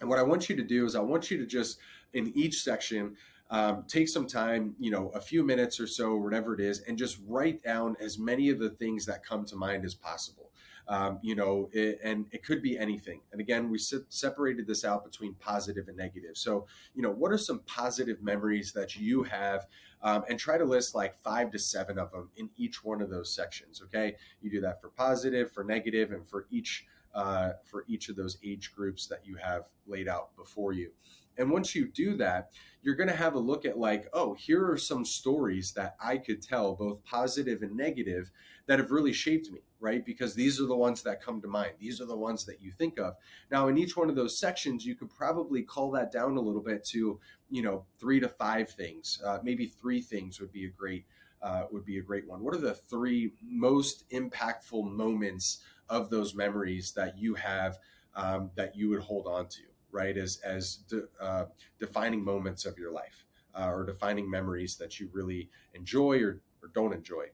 And 0.00 0.08
what 0.08 0.18
I 0.18 0.22
want 0.22 0.48
you 0.48 0.56
to 0.56 0.62
do 0.62 0.86
is 0.86 0.94
I 0.94 1.00
want 1.00 1.30
you 1.30 1.38
to 1.38 1.46
just 1.46 1.78
in 2.14 2.32
each 2.36 2.62
section 2.62 3.16
um, 3.50 3.84
take 3.88 4.08
some 4.08 4.26
time, 4.26 4.74
you 4.78 4.90
know, 4.90 5.08
a 5.14 5.20
few 5.20 5.42
minutes 5.42 5.80
or 5.80 5.86
so, 5.86 6.16
whatever 6.16 6.54
it 6.54 6.60
is, 6.60 6.80
and 6.80 6.98
just 6.98 7.18
write 7.26 7.62
down 7.62 7.96
as 8.00 8.18
many 8.18 8.50
of 8.50 8.58
the 8.58 8.70
things 8.70 9.06
that 9.06 9.24
come 9.24 9.44
to 9.46 9.56
mind 9.56 9.84
as 9.84 9.94
possible. 9.94 10.50
Um, 10.86 11.18
you 11.22 11.34
know, 11.34 11.68
it, 11.72 11.98
and 12.02 12.26
it 12.30 12.42
could 12.42 12.62
be 12.62 12.78
anything. 12.78 13.20
And 13.32 13.42
again, 13.42 13.70
we 13.70 13.76
se- 13.76 14.06
separated 14.08 14.66
this 14.66 14.86
out 14.86 15.04
between 15.04 15.34
positive 15.34 15.86
and 15.88 15.96
negative. 15.98 16.36
So, 16.36 16.66
you 16.94 17.02
know, 17.02 17.10
what 17.10 17.30
are 17.30 17.36
some 17.36 17.60
positive 17.66 18.22
memories 18.22 18.72
that 18.72 18.96
you 18.96 19.22
have? 19.24 19.66
Um, 20.00 20.24
and 20.30 20.38
try 20.38 20.56
to 20.56 20.64
list 20.64 20.94
like 20.94 21.14
five 21.14 21.50
to 21.50 21.58
seven 21.58 21.98
of 21.98 22.10
them 22.10 22.30
in 22.36 22.48
each 22.56 22.82
one 22.84 23.02
of 23.02 23.10
those 23.10 23.34
sections. 23.34 23.82
Okay, 23.82 24.14
you 24.40 24.50
do 24.50 24.62
that 24.62 24.80
for 24.80 24.88
positive, 24.88 25.52
for 25.52 25.62
negative, 25.62 26.12
and 26.12 26.26
for 26.26 26.46
each 26.50 26.86
uh, 27.14 27.50
for 27.64 27.84
each 27.88 28.08
of 28.08 28.16
those 28.16 28.38
age 28.44 28.72
groups 28.74 29.06
that 29.08 29.26
you 29.26 29.36
have 29.36 29.64
laid 29.86 30.08
out 30.08 30.34
before 30.36 30.72
you. 30.72 30.90
And 31.38 31.50
once 31.50 31.74
you 31.74 31.88
do 31.88 32.16
that, 32.16 32.50
you're 32.82 32.94
going 32.94 33.08
to 33.08 33.16
have 33.16 33.34
a 33.34 33.38
look 33.38 33.64
at 33.64 33.78
like, 33.78 34.08
oh, 34.12 34.34
here 34.34 34.70
are 34.70 34.78
some 34.78 35.04
stories 35.04 35.72
that 35.72 35.96
I 36.02 36.18
could 36.18 36.42
tell, 36.42 36.74
both 36.74 37.04
positive 37.04 37.62
and 37.62 37.76
negative, 37.76 38.30
that 38.66 38.78
have 38.78 38.90
really 38.90 39.12
shaped 39.12 39.50
me, 39.50 39.60
right? 39.80 40.04
Because 40.04 40.34
these 40.34 40.60
are 40.60 40.66
the 40.66 40.76
ones 40.76 41.02
that 41.02 41.22
come 41.22 41.40
to 41.40 41.48
mind. 41.48 41.72
These 41.80 42.00
are 42.00 42.06
the 42.06 42.16
ones 42.16 42.44
that 42.46 42.62
you 42.62 42.70
think 42.70 42.98
of. 42.98 43.14
Now, 43.50 43.68
in 43.68 43.78
each 43.78 43.96
one 43.96 44.08
of 44.08 44.16
those 44.16 44.38
sections, 44.38 44.86
you 44.86 44.94
could 44.94 45.10
probably 45.10 45.62
call 45.62 45.90
that 45.92 46.12
down 46.12 46.36
a 46.36 46.40
little 46.40 46.62
bit 46.62 46.84
to, 46.86 47.18
you 47.50 47.62
know, 47.62 47.84
three 47.98 48.20
to 48.20 48.28
five 48.28 48.70
things. 48.70 49.20
Uh, 49.24 49.38
maybe 49.42 49.66
three 49.66 50.00
things 50.00 50.40
would 50.40 50.52
be 50.52 50.66
a 50.66 50.70
great 50.70 51.04
uh, 51.40 51.64
would 51.70 51.84
be 51.84 51.98
a 51.98 52.02
great 52.02 52.26
one. 52.26 52.42
What 52.42 52.54
are 52.54 52.58
the 52.60 52.74
three 52.74 53.32
most 53.40 54.08
impactful 54.10 54.90
moments 54.90 55.60
of 55.88 56.10
those 56.10 56.34
memories 56.34 56.92
that 56.92 57.16
you 57.16 57.34
have 57.34 57.78
um, 58.16 58.50
that 58.56 58.76
you 58.76 58.88
would 58.90 59.02
hold 59.02 59.26
on 59.28 59.46
to? 59.48 59.67
Right? 59.90 60.16
As 60.16 60.38
as 60.44 60.76
de, 60.88 61.02
uh, 61.20 61.46
defining 61.78 62.24
moments 62.24 62.64
of 62.66 62.78
your 62.78 62.92
life 62.92 63.24
uh, 63.54 63.70
or 63.70 63.84
defining 63.84 64.30
memories 64.30 64.76
that 64.76 65.00
you 65.00 65.08
really 65.12 65.50
enjoy 65.74 66.22
or, 66.22 66.40
or 66.62 66.68
don't 66.74 66.92
enjoy. 66.92 67.26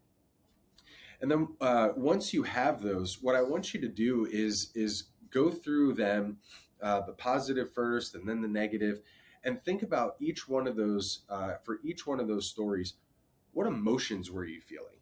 And 1.20 1.30
then 1.30 1.48
uh, 1.60 1.88
once 1.96 2.34
you 2.34 2.42
have 2.42 2.82
those, 2.82 3.22
what 3.22 3.34
I 3.34 3.42
want 3.42 3.72
you 3.72 3.80
to 3.80 3.88
do 3.88 4.26
is 4.30 4.70
is 4.74 5.04
go 5.30 5.50
through 5.50 5.94
them, 5.94 6.38
uh, 6.82 7.00
the 7.00 7.12
positive 7.12 7.72
first, 7.72 8.14
and 8.14 8.28
then 8.28 8.40
the 8.40 8.48
negative, 8.48 9.00
and 9.42 9.62
think 9.62 9.82
about 9.82 10.16
each 10.20 10.48
one 10.48 10.66
of 10.66 10.76
those 10.76 11.20
uh, 11.28 11.54
for 11.62 11.80
each 11.82 12.06
one 12.06 12.20
of 12.20 12.28
those 12.28 12.48
stories. 12.48 12.94
What 13.52 13.66
emotions 13.66 14.30
were 14.30 14.44
you 14.44 14.60
feeling? 14.60 14.98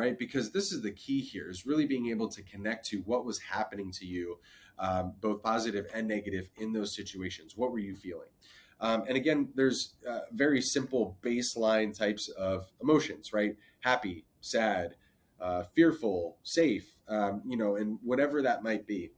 Right? 0.00 0.18
Because 0.18 0.50
this 0.50 0.72
is 0.72 0.80
the 0.80 0.92
key 0.92 1.20
here 1.20 1.50
is 1.50 1.66
really 1.66 1.84
being 1.84 2.08
able 2.08 2.28
to 2.28 2.42
connect 2.42 2.86
to 2.86 3.00
what 3.00 3.26
was 3.26 3.38
happening 3.38 3.92
to 3.92 4.06
you 4.06 4.38
um, 4.78 5.12
both 5.20 5.42
positive 5.42 5.86
and 5.92 6.08
negative 6.08 6.48
in 6.56 6.72
those 6.72 6.96
situations. 6.96 7.52
What 7.54 7.70
were 7.70 7.78
you 7.78 7.94
feeling? 7.94 8.30
Um, 8.80 9.04
and 9.06 9.14
again, 9.18 9.50
there's 9.54 9.96
uh, 10.08 10.20
very 10.32 10.62
simple 10.62 11.18
baseline 11.22 11.94
types 11.94 12.28
of 12.30 12.72
emotions, 12.80 13.34
right? 13.34 13.56
Happy, 13.80 14.24
sad, 14.40 14.94
uh, 15.38 15.64
fearful, 15.74 16.38
safe, 16.44 16.88
um, 17.06 17.42
you 17.46 17.58
know, 17.58 17.76
and 17.76 17.98
whatever 18.02 18.40
that 18.40 18.62
might 18.62 18.86
be. 18.86 19.10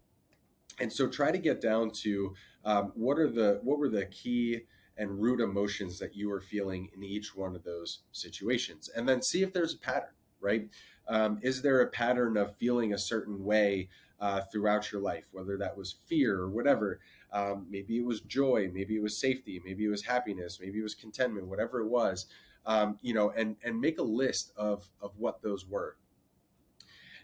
And 0.81 0.93
so 0.93 1.07
try 1.07 1.31
to 1.31 1.39
get 1.39 1.61
down 1.61 1.93
to 2.03 2.35
um, 2.65 2.91
what 2.97 3.21
are 3.21 3.31
the 3.31 3.61
what 3.63 3.79
were 3.79 3.89
the 3.89 4.07
key 4.07 4.63
and 4.97 5.23
root 5.23 5.41
emotions 5.41 6.01
that 6.01 6.17
you 6.17 6.29
were 6.29 6.41
feeling 6.41 6.89
in 6.93 7.05
each 7.05 7.37
one 7.37 7.55
of 7.55 7.63
those 7.63 8.01
situations, 8.11 8.91
and 8.97 9.09
then 9.09 9.23
see 9.23 9.43
if 9.43 9.53
there's 9.53 9.75
a 9.75 9.79
pattern, 9.79 10.15
right? 10.43 10.69
Um, 11.09 11.39
is 11.43 11.63
there 11.63 11.81
a 11.81 11.87
pattern 11.87 12.37
of 12.37 12.57
feeling 12.57 12.93
a 12.93 12.99
certain 12.99 13.45
way 13.45 13.89
uh, 14.23 14.41
throughout 14.41 14.93
your 14.93 15.03
life, 15.03 15.27
whether 15.33 15.59
that 15.59 15.77
was 15.77 15.97
fear 16.07 16.39
or 16.39 16.49
whatever. 16.49 17.01
Um, 17.33 17.67
maybe 17.69 17.99
it 17.99 18.05
was 18.05 18.21
joy, 18.21 18.71
maybe 18.73 18.95
it 18.95 19.03
was 19.03 19.19
safety, 19.19 19.61
maybe 19.65 19.85
it 19.85 19.89
was 19.89 20.05
happiness, 20.05 20.61
maybe 20.61 20.79
it 20.79 20.83
was 20.83 20.95
contentment, 20.95 21.49
whatever 21.49 21.81
it 21.81 21.89
was. 21.89 22.27
Um, 22.65 22.99
you 23.03 23.13
know, 23.13 23.31
and 23.31 23.57
and 23.65 23.81
make 23.81 23.99
a 23.99 24.05
list 24.05 24.53
of 24.57 24.89
of 25.01 25.11
what 25.19 25.43
those 25.43 25.67
were. 25.67 25.97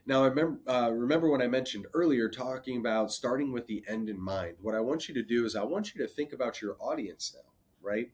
Now, 0.04 0.24
I 0.24 0.26
remember 0.26 0.58
uh, 0.68 0.90
remember 0.90 1.30
when 1.30 1.40
I 1.40 1.46
mentioned 1.46 1.86
earlier 1.94 2.28
talking 2.28 2.78
about 2.78 3.12
starting 3.12 3.52
with 3.52 3.68
the 3.68 3.84
end 3.86 4.08
in 4.08 4.20
mind. 4.20 4.56
What 4.60 4.74
I 4.74 4.80
want 4.80 5.08
you 5.08 5.14
to 5.14 5.22
do 5.22 5.44
is 5.44 5.54
I 5.54 5.62
want 5.62 5.94
you 5.94 6.04
to 6.04 6.12
think 6.12 6.32
about 6.32 6.60
your 6.60 6.76
audience 6.80 7.32
now, 7.36 7.52
right? 7.80 8.10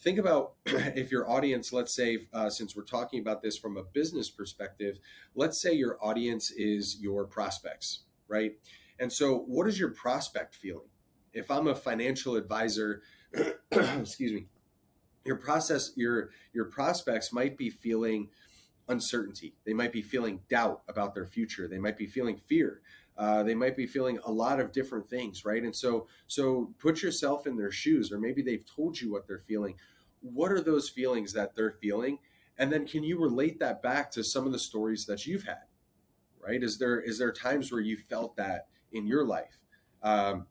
Think 0.00 0.18
about 0.18 0.54
if 0.66 1.10
your 1.10 1.28
audience 1.28 1.72
let's 1.72 1.94
say 1.94 2.26
uh, 2.32 2.48
since 2.50 2.76
we're 2.76 2.84
talking 2.84 3.20
about 3.20 3.42
this 3.42 3.56
from 3.58 3.76
a 3.76 3.82
business 3.82 4.30
perspective 4.30 4.98
let's 5.34 5.60
say 5.60 5.72
your 5.72 5.98
audience 6.02 6.50
is 6.50 6.98
your 7.00 7.24
prospects 7.24 8.00
right? 8.28 8.52
And 9.00 9.12
so, 9.12 9.38
what 9.46 9.66
is 9.66 9.80
your 9.80 9.90
prospect 9.90 10.54
feeling? 10.54 10.88
If 11.32 11.50
I'm 11.50 11.66
a 11.66 11.74
financial 11.74 12.36
advisor, 12.36 13.02
excuse 13.70 14.32
me, 14.32 14.46
your 15.24 15.36
process, 15.36 15.92
your 15.96 16.30
your 16.52 16.66
prospects 16.66 17.32
might 17.32 17.56
be 17.56 17.70
feeling 17.70 18.28
uncertainty. 18.88 19.54
They 19.66 19.74
might 19.74 19.92
be 19.92 20.02
feeling 20.02 20.40
doubt 20.48 20.82
about 20.88 21.14
their 21.14 21.26
future. 21.26 21.68
They 21.68 21.78
might 21.78 21.98
be 21.98 22.06
feeling 22.06 22.36
fear. 22.36 22.80
Uh, 23.18 23.42
they 23.42 23.54
might 23.54 23.76
be 23.76 23.86
feeling 23.86 24.18
a 24.24 24.32
lot 24.32 24.60
of 24.60 24.72
different 24.72 25.08
things, 25.08 25.44
right? 25.44 25.64
And 25.64 25.74
so, 25.76 26.06
so 26.28 26.72
put 26.78 27.02
yourself 27.02 27.46
in 27.46 27.56
their 27.56 27.72
shoes, 27.72 28.12
or 28.12 28.18
maybe 28.20 28.42
they've 28.42 28.64
told 28.64 29.00
you 29.00 29.10
what 29.12 29.26
they're 29.26 29.40
feeling. 29.40 29.76
what 30.20 30.52
are 30.52 30.60
those 30.60 30.88
feelings 30.88 31.32
that 31.32 31.54
they're 31.54 31.76
feeling 31.80 32.18
and 32.58 32.72
then 32.72 32.86
can 32.86 33.04
you 33.04 33.20
relate 33.20 33.60
that 33.60 33.82
back 33.82 34.10
to 34.12 34.24
some 34.24 34.46
of 34.46 34.52
the 34.52 34.58
stories 34.58 35.06
that 35.06 35.26
you've 35.26 35.44
had 35.44 35.64
right 36.40 36.62
is 36.62 36.78
there 36.78 37.00
is 37.00 37.18
there 37.18 37.32
times 37.32 37.70
where 37.72 37.80
you 37.80 37.96
felt 37.96 38.36
that 38.36 38.66
in 38.92 39.06
your 39.06 39.24
life 39.26 39.58
um, 40.02 40.46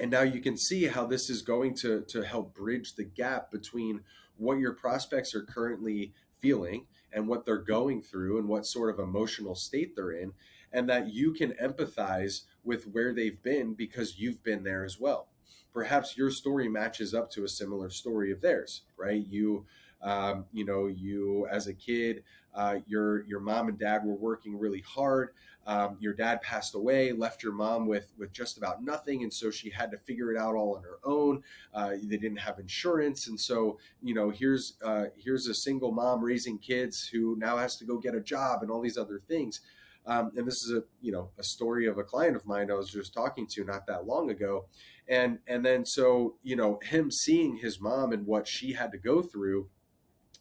and 0.00 0.10
now 0.10 0.22
you 0.22 0.40
can 0.40 0.56
see 0.56 0.86
how 0.86 1.06
this 1.06 1.30
is 1.30 1.42
going 1.42 1.74
to 1.74 2.02
to 2.08 2.22
help 2.22 2.54
bridge 2.54 2.94
the 2.94 3.04
gap 3.04 3.50
between 3.50 4.00
what 4.36 4.58
your 4.58 4.74
prospects 4.74 5.34
are 5.34 5.42
currently 5.44 6.12
feeling 6.38 6.86
and 7.12 7.28
what 7.28 7.44
they're 7.46 7.58
going 7.58 8.02
through 8.02 8.38
and 8.38 8.48
what 8.48 8.66
sort 8.66 8.92
of 8.92 8.98
emotional 8.98 9.54
state 9.54 9.94
they're 9.96 10.12
in 10.12 10.32
and 10.72 10.88
that 10.88 11.12
you 11.12 11.32
can 11.32 11.52
empathize 11.52 12.42
with 12.64 12.84
where 12.84 13.12
they've 13.12 13.42
been 13.42 13.74
because 13.74 14.18
you've 14.18 14.42
been 14.42 14.64
there 14.64 14.84
as 14.84 14.98
well. 14.98 15.28
Perhaps 15.72 16.16
your 16.16 16.30
story 16.30 16.68
matches 16.68 17.14
up 17.14 17.30
to 17.30 17.44
a 17.44 17.48
similar 17.48 17.90
story 17.90 18.30
of 18.30 18.40
theirs 18.40 18.82
right? 18.96 19.26
You 19.28 19.66
um, 20.02 20.46
you 20.52 20.64
know 20.64 20.86
you 20.86 21.46
as 21.50 21.66
a 21.66 21.74
kid 21.74 22.24
uh, 22.54 22.76
your 22.86 23.24
your 23.24 23.40
mom 23.40 23.68
and 23.68 23.78
dad 23.78 24.04
were 24.04 24.14
working 24.14 24.58
really 24.58 24.80
hard. 24.80 25.30
Um, 25.64 25.96
your 26.00 26.12
dad 26.12 26.42
passed 26.42 26.74
away 26.74 27.12
left 27.12 27.42
your 27.42 27.52
mom 27.52 27.86
with 27.86 28.12
with 28.18 28.32
just 28.32 28.58
about 28.58 28.82
nothing 28.82 29.22
and 29.22 29.32
so 29.32 29.50
she 29.50 29.70
had 29.70 29.92
to 29.92 29.98
figure 29.98 30.32
it 30.32 30.38
out 30.38 30.54
all 30.56 30.76
on 30.76 30.82
her 30.82 30.98
own. 31.04 31.42
Uh, 31.72 31.90
they 32.02 32.16
didn't 32.16 32.38
have 32.38 32.58
insurance 32.58 33.28
and 33.28 33.38
so 33.38 33.78
you 34.02 34.14
know 34.14 34.30
here's 34.30 34.74
uh, 34.84 35.06
here's 35.16 35.46
a 35.46 35.54
single 35.54 35.92
mom 35.92 36.22
raising 36.22 36.58
kids 36.58 37.06
who 37.06 37.36
now 37.38 37.56
has 37.56 37.76
to 37.76 37.84
go 37.84 37.96
get 37.98 38.14
a 38.14 38.20
job 38.20 38.62
and 38.62 38.70
all 38.70 38.80
these 38.80 38.98
other 38.98 39.20
things 39.20 39.60
um, 40.06 40.32
and 40.36 40.46
this 40.46 40.62
is 40.62 40.72
a 40.72 40.82
you 41.00 41.12
know 41.12 41.30
a 41.38 41.44
story 41.44 41.86
of 41.86 41.98
a 41.98 42.04
client 42.04 42.36
of 42.36 42.46
mine 42.46 42.70
I 42.70 42.74
was 42.74 42.90
just 42.90 43.14
talking 43.14 43.46
to 43.52 43.64
not 43.64 43.86
that 43.86 44.06
long 44.06 44.30
ago, 44.30 44.66
and 45.08 45.38
and 45.46 45.64
then 45.64 45.84
so 45.84 46.36
you 46.42 46.56
know 46.56 46.80
him 46.82 47.10
seeing 47.10 47.56
his 47.56 47.80
mom 47.80 48.12
and 48.12 48.26
what 48.26 48.48
she 48.48 48.72
had 48.72 48.92
to 48.92 48.98
go 48.98 49.22
through, 49.22 49.68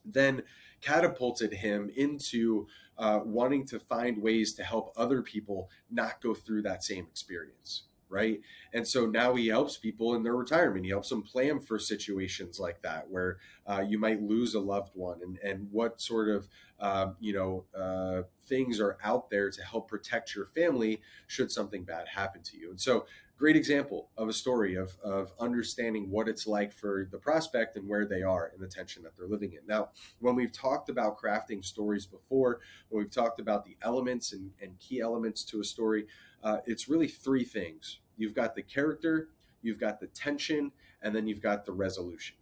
then 0.03 0.43
catapulted 0.81 1.53
him 1.53 1.91
into 1.95 2.67
uh, 2.97 3.19
wanting 3.23 3.65
to 3.67 3.79
find 3.79 4.21
ways 4.21 4.53
to 4.55 4.63
help 4.63 4.93
other 4.97 5.21
people 5.21 5.69
not 5.89 6.21
go 6.21 6.33
through 6.33 6.63
that 6.63 6.83
same 6.83 7.05
experience 7.05 7.83
right? 8.11 8.41
And 8.73 8.85
so 8.85 9.05
now 9.05 9.35
he 9.35 9.47
helps 9.47 9.77
people 9.77 10.15
in 10.15 10.23
their 10.23 10.35
retirement. 10.35 10.83
He 10.83 10.91
helps 10.91 11.09
them 11.09 11.23
plan 11.23 11.61
for 11.61 11.79
situations 11.79 12.59
like 12.59 12.81
that 12.81 13.09
where 13.09 13.37
uh, 13.65 13.83
you 13.87 13.97
might 13.97 14.21
lose 14.21 14.53
a 14.53 14.59
loved 14.59 14.91
one, 14.93 15.21
and 15.23 15.39
and 15.39 15.69
what 15.71 16.01
sort 16.01 16.29
of 16.29 16.47
um, 16.81 17.15
you 17.19 17.33
know 17.33 17.65
uh, 17.79 18.23
things 18.47 18.79
are 18.79 18.97
out 19.03 19.29
there 19.29 19.49
to 19.49 19.63
help 19.63 19.87
protect 19.87 20.35
your 20.35 20.45
family 20.45 21.01
should 21.27 21.51
something 21.51 21.83
bad 21.83 22.07
happen 22.07 22.41
to 22.43 22.57
you. 22.57 22.69
And 22.71 22.81
so, 22.81 23.05
great 23.37 23.55
example 23.55 24.09
of 24.17 24.27
a 24.27 24.33
story 24.33 24.75
of 24.75 24.97
of 25.03 25.31
understanding 25.39 26.09
what 26.09 26.27
it's 26.27 26.45
like 26.45 26.73
for 26.73 27.07
the 27.11 27.17
prospect 27.17 27.77
and 27.77 27.87
where 27.87 28.05
they 28.05 28.23
are 28.23 28.51
in 28.53 28.59
the 28.59 28.67
tension 28.67 29.03
that 29.03 29.15
they're 29.17 29.27
living 29.27 29.53
in. 29.53 29.59
Now, 29.67 29.89
when 30.19 30.35
we've 30.35 30.51
talked 30.51 30.89
about 30.89 31.17
crafting 31.17 31.63
stories 31.63 32.05
before, 32.05 32.59
when 32.89 33.03
we've 33.03 33.13
talked 33.13 33.39
about 33.39 33.63
the 33.63 33.77
elements 33.81 34.33
and, 34.33 34.51
and 34.61 34.77
key 34.79 34.99
elements 34.99 35.43
to 35.45 35.61
a 35.61 35.63
story 35.63 36.07
uh, 36.43 36.57
it's 36.65 36.87
really 36.89 37.07
three 37.07 37.43
things 37.43 37.99
you've 38.17 38.33
got 38.33 38.55
the 38.55 38.61
character, 38.61 39.29
you've 39.61 39.79
got 39.79 39.99
the 39.99 40.07
tension, 40.07 40.71
and 41.01 41.15
then 41.15 41.27
you've 41.27 41.41
got 41.41 41.65
the 41.65 41.71
resolution, 41.71 42.35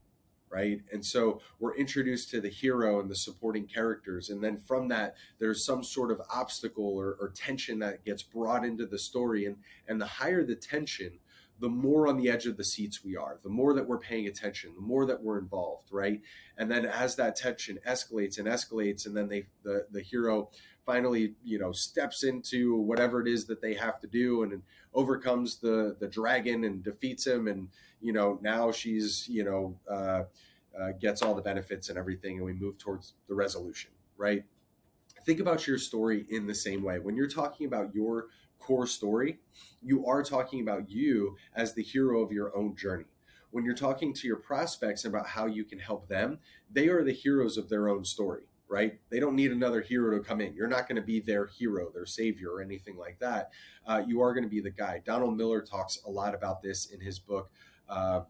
right? 0.51 0.82
And 0.91 1.06
so 1.06 1.41
we're 1.60 1.75
introduced 1.75 2.29
to 2.32 2.41
the 2.41 2.50
hero 2.50 3.00
and 3.00 3.10
the 3.10 3.15
supporting 3.15 3.65
characters. 3.65 4.29
And 4.29 4.44
then 4.44 4.58
from 4.58 4.88
that, 4.89 5.15
there's 5.39 5.63
some 5.63 5.84
sort 5.84 6.12
of 6.12 6.22
obstacle 6.34 6.98
or, 6.98 7.18
or 7.20 7.29
tension 7.29 7.79
that 7.79 8.03
gets 8.03 8.24
brought 8.24 8.65
into 8.65 8.86
the 8.86 9.00
story. 9.00 9.46
And, 9.46 9.58
and 9.88 10.01
the 10.01 10.06
higher 10.06 10.44
the 10.44 10.56
tension, 10.56 11.20
the 11.60 11.70
more 11.70 12.08
on 12.08 12.18
the 12.18 12.30
edge 12.30 12.46
of 12.46 12.58
the 12.58 12.63
seats 12.63 13.04
we 13.04 13.16
are, 13.16 13.38
the 13.44 13.50
more 13.50 13.74
that 13.74 13.88
we're 13.88 14.00
paying 14.00 14.28
attention, 14.28 14.72
the 14.75 14.82
more 14.82 15.06
that 15.06 15.22
we're 15.22 15.38
involved, 15.38 15.89
right? 15.92 16.22
And 16.58 16.72
then 16.72 16.86
as 16.86 17.16
that 17.18 17.36
tension 17.36 17.80
escalates 17.86 18.38
and 18.38 18.48
escalates, 18.48 19.06
and 19.06 19.16
then 19.16 19.28
they 19.28 19.48
the 19.63 19.86
the 19.92 20.01
hero 20.01 20.50
finally, 20.86 21.36
you 21.44 21.60
know, 21.60 21.72
steps 21.72 22.24
into 22.24 22.75
whatever 22.75 23.22
it 23.22 23.28
is 23.28 23.46
that 23.46 23.62
they 23.62 23.75
have 23.75 24.00
to 24.00 24.08
do 24.08 24.42
and 24.44 24.63
overcomes 24.94 25.58
the 25.58 25.96
the 26.00 26.08
dragon 26.08 26.63
and 26.63 26.84
defeats 26.84 27.28
him, 27.28 27.48
and 27.48 27.70
you 28.01 28.13
know 28.13 28.39
now 28.42 28.72
she's 28.72 29.28
you 29.28 29.44
know 29.44 29.78
uh, 29.89 30.24
uh, 30.80 30.92
gets 31.00 31.22
all 31.22 31.36
the 31.36 31.42
benefits 31.42 31.89
and 31.89 31.98
everything, 31.98 32.38
and 32.38 32.46
we 32.46 32.54
move 32.54 32.78
towards 32.78 33.13
the 33.28 33.36
resolution, 33.36 33.92
right? 34.18 34.44
Think 35.25 35.39
about 35.39 35.68
your 35.68 35.78
story 35.78 36.25
in 36.30 36.48
the 36.48 36.56
same 36.56 36.82
way 36.82 37.00
when 37.00 37.16
you're 37.16 37.28
talking 37.28 37.68
about 37.68 37.94
your 37.94 38.28
core 38.60 38.88
story, 38.88 39.39
you 39.82 40.06
are 40.06 40.24
talking 40.24 40.62
about 40.62 40.89
you 40.89 41.36
as 41.56 41.74
the 41.74 41.84
hero 41.84 42.22
of 42.22 42.32
your 42.32 42.56
own 42.56 42.75
journey. 42.75 43.06
When 43.51 43.66
you're 43.66 43.75
talking 43.75 44.13
to 44.13 44.28
your 44.28 44.38
prospects 44.38 45.06
about 45.06 45.28
how 45.28 45.48
you 45.48 45.63
can 45.63 45.80
help 45.80 46.08
them, 46.08 46.39
they 46.72 46.88
are 46.88 47.04
the 47.04 47.13
heroes 47.13 47.58
of 47.58 47.70
their 47.70 47.89
own 47.89 48.06
story, 48.06 48.44
right? 48.68 49.00
They 49.10 49.20
don't 49.20 49.36
need 49.36 49.51
another 49.51 49.82
hero 49.82 50.16
to 50.16 50.24
come 50.24 50.39
in. 50.39 50.54
You're 50.54 50.68
not 50.68 50.88
going 50.88 50.98
to 50.98 51.01
be 51.01 51.20
their 51.20 51.48
hero, 51.48 51.89
their 51.92 52.06
savior, 52.06 52.51
or 52.51 52.62
anything 52.62 52.96
like 52.96 53.18
that. 53.20 53.50
Uh, 53.88 54.04
you 54.06 54.22
are 54.22 54.34
going 54.34 54.44
to 54.44 54.50
be 54.50 54.62
the 54.62 54.70
guy. 54.70 55.01
Donald 55.04 55.36
Miller 55.36 55.62
talks 55.62 56.00
a 56.06 56.10
lot 56.12 56.36
about 56.36 56.62
this 56.62 56.92
in 56.92 57.00
his 57.01 57.18
book, 57.18 57.50
uh, 57.89 58.22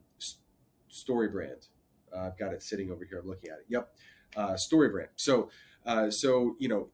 Story 0.88 1.28
Brand. 1.28 1.68
Uh, 2.16 2.28
I've 2.28 2.38
got 2.38 2.54
it 2.54 2.64
sitting 2.64 2.90
over 2.90 3.04
here. 3.04 3.20
I'm 3.20 3.28
looking 3.28 3.50
at 3.52 3.60
it. 3.60 3.66
Yep, 3.68 3.90
uh, 4.38 4.56
Story 4.56 4.90
Brand. 4.90 5.10
So, 5.18 5.50
uh, 5.86 6.10
so 6.10 6.56
you 6.60 6.70
know, 6.70 6.88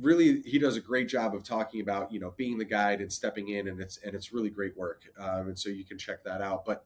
really 0.00 0.42
he 0.42 0.58
does 0.58 0.76
a 0.76 0.80
great 0.80 1.08
job 1.08 1.34
of 1.34 1.44
talking 1.44 1.80
about 1.80 2.12
you 2.12 2.18
know 2.18 2.34
being 2.36 2.58
the 2.58 2.64
guide 2.64 3.00
and 3.00 3.12
stepping 3.12 3.48
in 3.48 3.68
and 3.68 3.80
it's 3.80 3.98
and 3.98 4.14
it's 4.14 4.32
really 4.32 4.50
great 4.50 4.76
work. 4.76 5.04
Um, 5.18 5.48
and 5.48 5.58
so 5.58 5.68
you 5.68 5.84
can 5.84 5.98
check 5.98 6.24
that 6.24 6.40
out. 6.40 6.64
But 6.64 6.84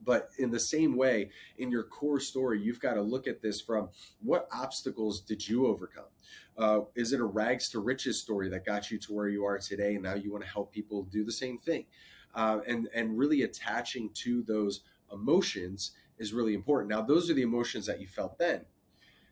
but 0.00 0.28
in 0.38 0.50
the 0.50 0.60
same 0.60 0.96
way 0.96 1.30
in 1.58 1.70
your 1.70 1.82
core 1.82 2.20
story 2.20 2.60
you've 2.60 2.80
got 2.80 2.94
to 2.94 3.02
look 3.02 3.26
at 3.26 3.42
this 3.42 3.60
from 3.60 3.88
what 4.20 4.48
obstacles 4.52 5.20
did 5.20 5.46
you 5.48 5.66
overcome? 5.66 6.04
Uh, 6.56 6.80
is 6.96 7.12
it 7.12 7.20
a 7.20 7.24
rags 7.24 7.68
to 7.70 7.80
riches 7.80 8.20
story 8.20 8.48
that 8.48 8.64
got 8.64 8.90
you 8.90 8.98
to 8.98 9.12
where 9.12 9.28
you 9.28 9.44
are 9.44 9.58
today 9.58 9.94
and 9.94 10.02
now 10.02 10.14
you 10.14 10.32
want 10.32 10.42
to 10.42 10.50
help 10.50 10.72
people 10.72 11.04
do 11.04 11.24
the 11.24 11.32
same 11.32 11.58
thing? 11.58 11.84
Uh, 12.34 12.58
and 12.66 12.88
and 12.94 13.16
really 13.16 13.42
attaching 13.42 14.10
to 14.14 14.42
those 14.42 14.80
emotions 15.12 15.92
is 16.18 16.32
really 16.32 16.54
important. 16.54 16.90
Now 16.90 17.02
those 17.02 17.30
are 17.30 17.34
the 17.34 17.42
emotions 17.42 17.86
that 17.86 18.00
you 18.00 18.08
felt 18.08 18.38
then. 18.38 18.64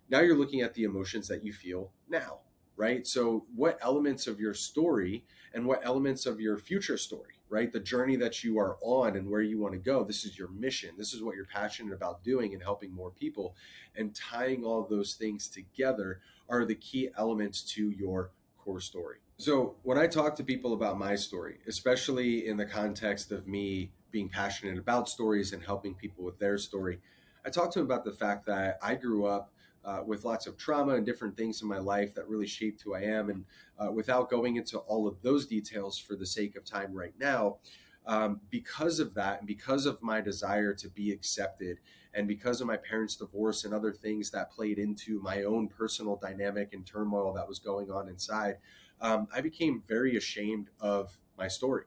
Now 0.08 0.20
you're 0.20 0.38
looking 0.38 0.60
at 0.60 0.74
the 0.74 0.84
emotions 0.84 1.26
that 1.26 1.44
you 1.44 1.52
feel 1.52 1.90
now 2.08 2.38
right? 2.76 3.06
So, 3.06 3.46
what 3.54 3.78
elements 3.80 4.26
of 4.26 4.38
your 4.38 4.54
story 4.54 5.24
and 5.54 5.66
what 5.66 5.80
elements 5.84 6.26
of 6.26 6.40
your 6.40 6.58
future 6.58 6.98
story, 6.98 7.40
right? 7.48 7.72
The 7.72 7.80
journey 7.80 8.16
that 8.16 8.44
you 8.44 8.58
are 8.58 8.76
on 8.82 9.16
and 9.16 9.30
where 9.30 9.40
you 9.40 9.58
want 9.58 9.72
to 9.72 9.78
go. 9.78 10.04
This 10.04 10.24
is 10.24 10.38
your 10.38 10.48
mission. 10.48 10.90
This 10.98 11.14
is 11.14 11.22
what 11.22 11.34
you're 11.34 11.46
passionate 11.46 11.94
about 11.94 12.22
doing 12.22 12.52
and 12.52 12.62
helping 12.62 12.92
more 12.92 13.10
people. 13.10 13.54
And 13.96 14.14
tying 14.14 14.64
all 14.64 14.86
those 14.88 15.14
things 15.14 15.48
together 15.48 16.20
are 16.48 16.64
the 16.64 16.74
key 16.74 17.08
elements 17.16 17.62
to 17.74 17.90
your 17.90 18.30
core 18.58 18.80
story. 18.80 19.16
So, 19.38 19.76
when 19.82 19.98
I 19.98 20.06
talk 20.06 20.36
to 20.36 20.44
people 20.44 20.74
about 20.74 20.98
my 20.98 21.16
story, 21.16 21.58
especially 21.66 22.46
in 22.46 22.56
the 22.56 22.66
context 22.66 23.32
of 23.32 23.46
me 23.46 23.92
being 24.10 24.28
passionate 24.28 24.78
about 24.78 25.08
stories 25.08 25.52
and 25.52 25.62
helping 25.62 25.94
people 25.94 26.24
with 26.24 26.38
their 26.38 26.58
story, 26.58 27.00
I 27.44 27.50
talk 27.50 27.70
to 27.72 27.78
them 27.78 27.86
about 27.86 28.04
the 28.04 28.12
fact 28.12 28.46
that 28.46 28.78
I 28.82 28.94
grew 28.94 29.26
up 29.26 29.52
uh, 29.86 30.02
with 30.04 30.24
lots 30.24 30.46
of 30.46 30.56
trauma 30.58 30.94
and 30.94 31.06
different 31.06 31.36
things 31.36 31.62
in 31.62 31.68
my 31.68 31.78
life 31.78 32.14
that 32.14 32.28
really 32.28 32.46
shaped 32.46 32.82
who 32.82 32.94
I 32.94 33.02
am. 33.02 33.30
And 33.30 33.44
uh, 33.78 33.92
without 33.92 34.28
going 34.28 34.56
into 34.56 34.78
all 34.80 35.06
of 35.06 35.22
those 35.22 35.46
details 35.46 35.98
for 35.98 36.16
the 36.16 36.26
sake 36.26 36.56
of 36.56 36.64
time 36.64 36.92
right 36.92 37.14
now, 37.18 37.58
um, 38.06 38.40
because 38.50 39.00
of 39.00 39.14
that, 39.14 39.38
and 39.38 39.46
because 39.46 39.86
of 39.86 40.02
my 40.02 40.20
desire 40.20 40.74
to 40.74 40.88
be 40.88 41.10
accepted, 41.12 41.78
and 42.14 42.28
because 42.28 42.60
of 42.60 42.66
my 42.66 42.76
parents' 42.76 43.16
divorce 43.16 43.64
and 43.64 43.74
other 43.74 43.92
things 43.92 44.30
that 44.30 44.50
played 44.50 44.78
into 44.78 45.20
my 45.20 45.44
own 45.44 45.68
personal 45.68 46.16
dynamic 46.16 46.72
and 46.72 46.86
turmoil 46.86 47.32
that 47.34 47.48
was 47.48 47.58
going 47.58 47.90
on 47.90 48.08
inside, 48.08 48.56
um, 49.00 49.28
I 49.34 49.40
became 49.40 49.82
very 49.86 50.16
ashamed 50.16 50.70
of 50.80 51.18
my 51.36 51.48
story. 51.48 51.84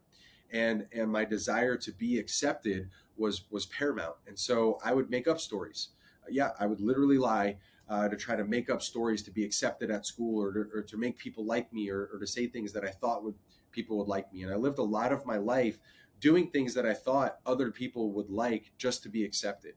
And, 0.52 0.88
and 0.92 1.12
my 1.12 1.26
desire 1.26 1.78
to 1.78 1.92
be 1.92 2.20
accepted 2.20 2.90
was 3.20 3.44
was 3.52 3.66
paramount, 3.66 4.16
and 4.26 4.40
so 4.40 4.80
I 4.84 4.94
would 4.94 5.10
make 5.10 5.28
up 5.28 5.40
stories. 5.40 5.90
Yeah, 6.30 6.52
I 6.60 6.66
would 6.66 6.80
literally 6.80 7.18
lie 7.18 7.58
uh, 7.90 8.08
to 8.08 8.16
try 8.16 8.36
to 8.36 8.46
make 8.46 8.70
up 8.70 8.82
stories 8.82 9.24
to 9.24 9.32
be 9.32 9.44
accepted 9.44 9.90
at 9.90 10.06
school 10.06 10.42
or 10.42 10.54
to, 10.54 10.66
or 10.74 10.82
to 10.84 10.98
make 10.98 11.18
people 11.18 11.46
like 11.46 11.72
me 11.74 11.90
or, 11.90 12.10
or, 12.14 12.20
to 12.20 12.28
say 12.28 12.46
things 12.46 12.72
that 12.72 12.86
I 12.86 12.90
thought 12.90 13.24
would 13.24 13.34
people 13.72 13.98
would 13.98 14.08
like 14.08 14.32
me. 14.32 14.44
And 14.44 14.54
I 14.54 14.56
lived 14.56 14.80
a 14.80 14.84
lot 14.84 15.12
of 15.12 15.26
my 15.26 15.38
life 15.38 15.80
doing 16.20 16.50
things 16.50 16.74
that 16.74 16.86
I 16.86 16.94
thought 16.94 17.40
other 17.46 17.72
people 17.72 18.12
would 18.12 18.30
like 18.30 18.72
just 18.78 19.04
to 19.04 19.10
be 19.10 19.24
accepted. 19.24 19.74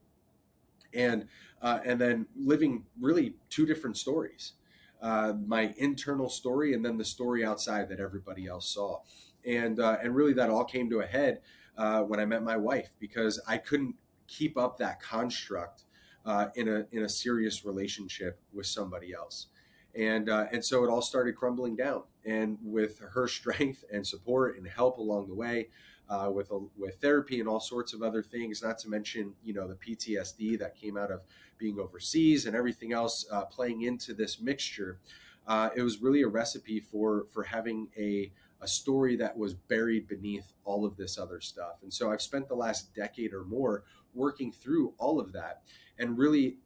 And 0.93 1.27
uh, 1.61 1.79
and 1.85 1.99
then 1.99 2.27
living 2.35 2.83
really 2.99 3.35
two 3.49 3.65
different 3.65 3.97
stories. 3.97 4.53
Uh, 5.01 5.33
my 5.45 5.73
internal 5.77 6.29
story 6.29 6.73
and 6.73 6.85
then 6.85 6.97
the 6.97 7.05
story 7.05 7.43
outside 7.43 7.89
that 7.89 7.99
everybody 7.99 8.47
else 8.47 8.69
saw. 8.73 8.99
And 9.45 9.79
uh, 9.79 9.97
and 10.03 10.15
really 10.15 10.33
that 10.33 10.51
all 10.51 10.65
came 10.65 10.89
to 10.91 10.99
a 10.99 11.05
head 11.05 11.41
uh, 11.77 12.01
when 12.01 12.19
I 12.19 12.25
met 12.25 12.43
my 12.43 12.57
wife 12.57 12.89
because 12.99 13.41
I 13.47 13.57
couldn't 13.57 13.95
keep 14.27 14.57
up 14.57 14.77
that 14.77 15.01
construct 15.01 15.85
uh, 16.25 16.47
in 16.55 16.67
a 16.67 16.85
in 16.91 17.03
a 17.03 17.09
serious 17.09 17.65
relationship 17.65 18.39
with 18.53 18.65
somebody 18.65 19.13
else, 19.13 19.47
and 19.95 20.29
uh, 20.29 20.45
and 20.51 20.63
so 20.63 20.83
it 20.83 20.89
all 20.89 21.01
started 21.01 21.35
crumbling 21.35 21.75
down. 21.75 22.03
And 22.25 22.57
with 22.63 22.99
her 23.13 23.27
strength 23.39 23.83
and 23.91 24.05
support 24.05 24.57
and 24.57 24.67
help 24.67 24.97
along 24.97 25.27
the 25.27 25.33
way, 25.35 25.67
uh, 26.09 26.29
with 26.29 26.51
a, 26.51 26.59
with 26.77 26.95
therapy 27.01 27.39
and 27.39 27.47
all 27.47 27.59
sorts 27.59 27.93
of 27.93 28.01
other 28.01 28.21
things. 28.21 28.61
Not 28.61 28.77
to 28.79 28.89
mention, 28.89 29.33
you 29.43 29.53
know, 29.53 29.67
the 29.67 29.75
PTSD 29.75 30.59
that 30.59 30.75
came 30.75 30.97
out 30.97 31.11
of 31.11 31.21
being 31.57 31.79
overseas 31.79 32.45
and 32.45 32.55
everything 32.55 32.93
else 32.93 33.25
uh, 33.31 33.45
playing 33.45 33.83
into 33.83 34.13
this 34.13 34.39
mixture. 34.39 34.99
Uh, 35.47 35.69
it 35.75 35.81
was 35.81 36.01
really 36.01 36.21
a 36.21 36.27
recipe 36.27 36.79
for 36.79 37.25
for 37.33 37.43
having 37.43 37.89
a 37.97 38.31
a 38.61 38.67
story 38.67 39.17
that 39.17 39.37
was 39.37 39.53
buried 39.53 40.07
beneath 40.07 40.53
all 40.63 40.85
of 40.85 40.95
this 40.95 41.17
other 41.17 41.41
stuff. 41.41 41.75
And 41.81 41.93
so 41.93 42.11
I've 42.11 42.21
spent 42.21 42.47
the 42.47 42.55
last 42.55 42.95
decade 42.95 43.33
or 43.33 43.43
more 43.43 43.83
working 44.13 44.51
through 44.51 44.93
all 44.97 45.19
of 45.19 45.31
that 45.33 45.61
and 45.99 46.17
really 46.17 46.57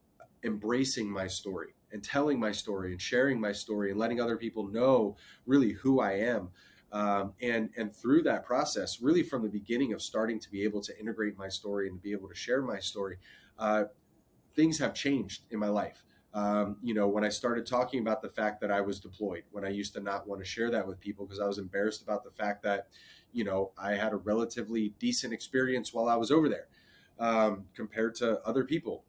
embracing 0.43 1.09
my 1.09 1.27
story 1.27 1.73
and 1.91 2.03
telling 2.03 2.39
my 2.39 2.51
story 2.51 2.91
and 2.91 3.01
sharing 3.01 3.39
my 3.39 3.51
story 3.51 3.91
and 3.91 3.99
letting 3.99 4.19
other 4.19 4.37
people 4.37 4.67
know 4.67 5.15
really 5.45 5.73
who 5.73 5.99
I 5.99 6.13
am. 6.13 6.49
Um, 6.91 7.33
and 7.41 7.69
and 7.75 7.93
through 7.93 8.23
that 8.23 8.45
process, 8.45 9.01
really 9.01 9.23
from 9.23 9.43
the 9.43 9.49
beginning 9.49 9.93
of 9.93 10.01
starting 10.01 10.39
to 10.39 10.49
be 10.49 10.63
able 10.63 10.81
to 10.81 10.97
integrate 10.97 11.37
my 11.37 11.49
story 11.49 11.87
and 11.87 11.97
to 11.97 12.01
be 12.01 12.13
able 12.13 12.29
to 12.29 12.35
share 12.35 12.61
my 12.61 12.79
story, 12.79 13.17
uh, 13.59 13.85
things 14.55 14.79
have 14.79 14.93
changed 14.93 15.43
in 15.51 15.59
my 15.59 15.67
life. 15.67 16.03
Um, 16.33 16.77
you 16.81 16.93
know, 16.93 17.07
when 17.07 17.25
I 17.25 17.29
started 17.29 17.65
talking 17.65 17.99
about 17.99 18.21
the 18.21 18.29
fact 18.29 18.61
that 18.61 18.71
I 18.71 18.79
was 18.81 18.99
deployed, 18.99 19.43
when 19.51 19.65
I 19.65 19.69
used 19.69 19.93
to 19.93 19.99
not 19.99 20.27
want 20.27 20.41
to 20.41 20.45
share 20.45 20.69
that 20.71 20.87
with 20.87 20.99
people 20.99 21.25
because 21.25 21.39
I 21.39 21.47
was 21.47 21.57
embarrassed 21.57 22.03
about 22.03 22.23
the 22.23 22.31
fact 22.31 22.63
that, 22.63 22.87
you 23.33 23.43
know, 23.43 23.71
I 23.77 23.93
had 23.93 24.13
a 24.13 24.17
relatively 24.17 24.93
decent 24.99 25.33
experience 25.33 25.93
while 25.93 26.07
I 26.07 26.15
was 26.15 26.31
over 26.31 26.47
there 26.47 26.67
um, 27.19 27.65
compared 27.75 28.15
to 28.15 28.39
other 28.45 28.63
people, 28.63 29.03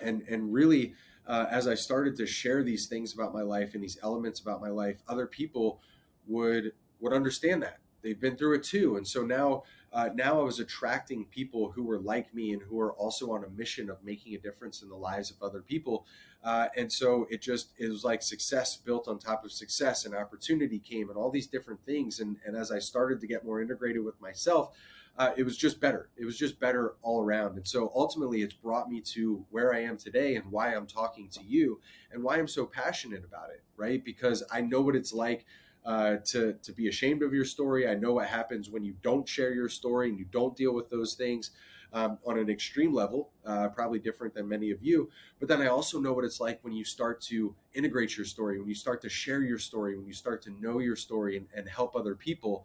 and 0.00 0.22
and 0.22 0.52
really 0.52 0.94
uh, 1.26 1.46
as 1.50 1.68
I 1.68 1.74
started 1.74 2.16
to 2.16 2.26
share 2.26 2.62
these 2.62 2.86
things 2.86 3.14
about 3.14 3.32
my 3.32 3.42
life 3.42 3.74
and 3.74 3.82
these 3.82 3.98
elements 4.02 4.40
about 4.40 4.60
my 4.60 4.70
life, 4.70 5.02
other 5.08 5.26
people 5.26 5.80
would 6.26 6.72
would 7.00 7.12
understand 7.12 7.62
that 7.62 7.78
they've 8.02 8.20
been 8.20 8.36
through 8.36 8.54
it 8.54 8.64
too. 8.64 8.96
And 8.96 9.06
so 9.06 9.22
now, 9.22 9.62
uh, 9.92 10.10
now 10.14 10.40
I 10.40 10.44
was 10.44 10.60
attracting 10.60 11.24
people 11.26 11.70
who 11.72 11.82
were 11.82 11.98
like 11.98 12.34
me 12.34 12.52
and 12.52 12.62
who 12.62 12.78
are 12.80 12.92
also 12.94 13.32
on 13.32 13.44
a 13.44 13.48
mission 13.48 13.90
of 13.90 14.02
making 14.04 14.34
a 14.34 14.38
difference 14.38 14.82
in 14.82 14.88
the 14.88 14.96
lives 14.96 15.30
of 15.30 15.42
other 15.42 15.60
people. 15.60 16.06
Uh, 16.42 16.68
and 16.76 16.92
so 16.92 17.26
it 17.30 17.42
just 17.42 17.70
it 17.78 17.88
was 17.88 18.04
like 18.04 18.22
success 18.22 18.76
built 18.76 19.08
on 19.08 19.18
top 19.18 19.44
of 19.44 19.52
success, 19.52 20.04
and 20.06 20.14
opportunity 20.14 20.78
came, 20.78 21.10
and 21.10 21.18
all 21.18 21.30
these 21.30 21.46
different 21.46 21.84
things. 21.84 22.18
And 22.20 22.38
and 22.46 22.56
as 22.56 22.72
I 22.72 22.78
started 22.78 23.20
to 23.20 23.26
get 23.26 23.44
more 23.44 23.60
integrated 23.60 24.04
with 24.04 24.20
myself, 24.20 24.74
uh, 25.18 25.32
it 25.36 25.42
was 25.42 25.56
just 25.56 25.80
better. 25.80 26.08
It 26.16 26.24
was 26.24 26.38
just 26.38 26.58
better 26.58 26.94
all 27.02 27.20
around. 27.20 27.56
And 27.56 27.66
so 27.66 27.92
ultimately, 27.94 28.42
it's 28.42 28.54
brought 28.54 28.88
me 28.88 29.00
to 29.12 29.44
where 29.50 29.74
I 29.74 29.80
am 29.80 29.96
today 29.96 30.36
and 30.36 30.50
why 30.50 30.74
I'm 30.74 30.86
talking 30.86 31.28
to 31.30 31.42
you 31.44 31.80
and 32.10 32.22
why 32.22 32.38
I'm 32.38 32.48
so 32.48 32.64
passionate 32.64 33.24
about 33.24 33.50
it, 33.50 33.62
right? 33.76 34.02
Because 34.04 34.42
I 34.50 34.62
know 34.62 34.80
what 34.80 34.96
it's 34.96 35.12
like 35.12 35.44
uh, 35.84 36.16
to, 36.26 36.54
to 36.62 36.72
be 36.72 36.88
ashamed 36.88 37.22
of 37.22 37.34
your 37.34 37.44
story. 37.44 37.88
I 37.88 37.94
know 37.94 38.14
what 38.14 38.28
happens 38.28 38.70
when 38.70 38.84
you 38.84 38.94
don't 39.02 39.28
share 39.28 39.52
your 39.52 39.68
story 39.68 40.08
and 40.08 40.18
you 40.18 40.26
don't 40.30 40.56
deal 40.56 40.74
with 40.74 40.90
those 40.90 41.14
things. 41.14 41.50
Um, 41.92 42.18
on 42.24 42.38
an 42.38 42.48
extreme 42.48 42.94
level, 42.94 43.30
uh, 43.44 43.68
probably 43.70 43.98
different 43.98 44.32
than 44.32 44.48
many 44.48 44.70
of 44.70 44.80
you. 44.80 45.10
But 45.40 45.48
then 45.48 45.60
I 45.60 45.66
also 45.66 45.98
know 45.98 46.12
what 46.12 46.24
it's 46.24 46.38
like 46.38 46.60
when 46.62 46.72
you 46.72 46.84
start 46.84 47.20
to 47.22 47.52
integrate 47.74 48.16
your 48.16 48.26
story, 48.26 48.60
when 48.60 48.68
you 48.68 48.76
start 48.76 49.02
to 49.02 49.08
share 49.08 49.42
your 49.42 49.58
story, 49.58 49.96
when 49.98 50.06
you 50.06 50.12
start 50.12 50.40
to 50.42 50.50
know 50.60 50.78
your 50.78 50.94
story 50.94 51.36
and, 51.36 51.48
and 51.52 51.68
help 51.68 51.96
other 51.96 52.14
people 52.14 52.64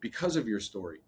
because 0.00 0.34
of 0.34 0.48
your 0.48 0.58
story. 0.58 0.98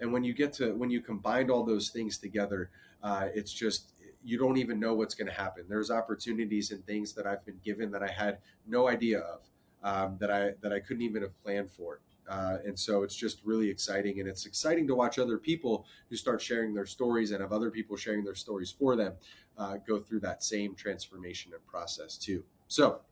And 0.00 0.12
when 0.12 0.24
you 0.24 0.34
get 0.34 0.52
to 0.54 0.74
when 0.74 0.90
you 0.90 1.00
combine 1.00 1.50
all 1.50 1.64
those 1.64 1.90
things 1.90 2.18
together, 2.18 2.70
uh, 3.02 3.28
it's 3.34 3.52
just 3.52 3.92
you 4.22 4.38
don't 4.38 4.56
even 4.56 4.80
know 4.80 4.94
what's 4.94 5.14
going 5.14 5.28
to 5.28 5.32
happen. 5.32 5.64
There's 5.68 5.90
opportunities 5.90 6.72
and 6.72 6.84
things 6.84 7.12
that 7.14 7.26
I've 7.26 7.44
been 7.46 7.60
given 7.64 7.90
that 7.92 8.02
I 8.02 8.08
had 8.08 8.38
no 8.66 8.88
idea 8.88 9.20
of, 9.20 9.40
um, 9.82 10.16
that 10.18 10.30
I 10.30 10.52
that 10.62 10.72
I 10.72 10.80
couldn't 10.80 11.02
even 11.02 11.22
have 11.22 11.40
planned 11.42 11.70
for. 11.70 12.00
Uh, 12.28 12.58
and 12.64 12.76
so 12.76 13.04
it's 13.04 13.14
just 13.14 13.40
really 13.44 13.70
exciting, 13.70 14.18
and 14.18 14.28
it's 14.28 14.46
exciting 14.46 14.86
to 14.88 14.96
watch 14.96 15.18
other 15.18 15.38
people 15.38 15.86
who 16.10 16.16
start 16.16 16.42
sharing 16.42 16.74
their 16.74 16.86
stories 16.86 17.30
and 17.30 17.40
have 17.40 17.52
other 17.52 17.70
people 17.70 17.96
sharing 17.96 18.24
their 18.24 18.34
stories 18.34 18.70
for 18.70 18.96
them 18.96 19.14
uh, 19.58 19.76
go 19.86 20.00
through 20.00 20.20
that 20.20 20.42
same 20.42 20.74
transformation 20.74 21.52
and 21.54 21.64
process 21.66 22.18
too. 22.18 22.42
So, 22.66 23.02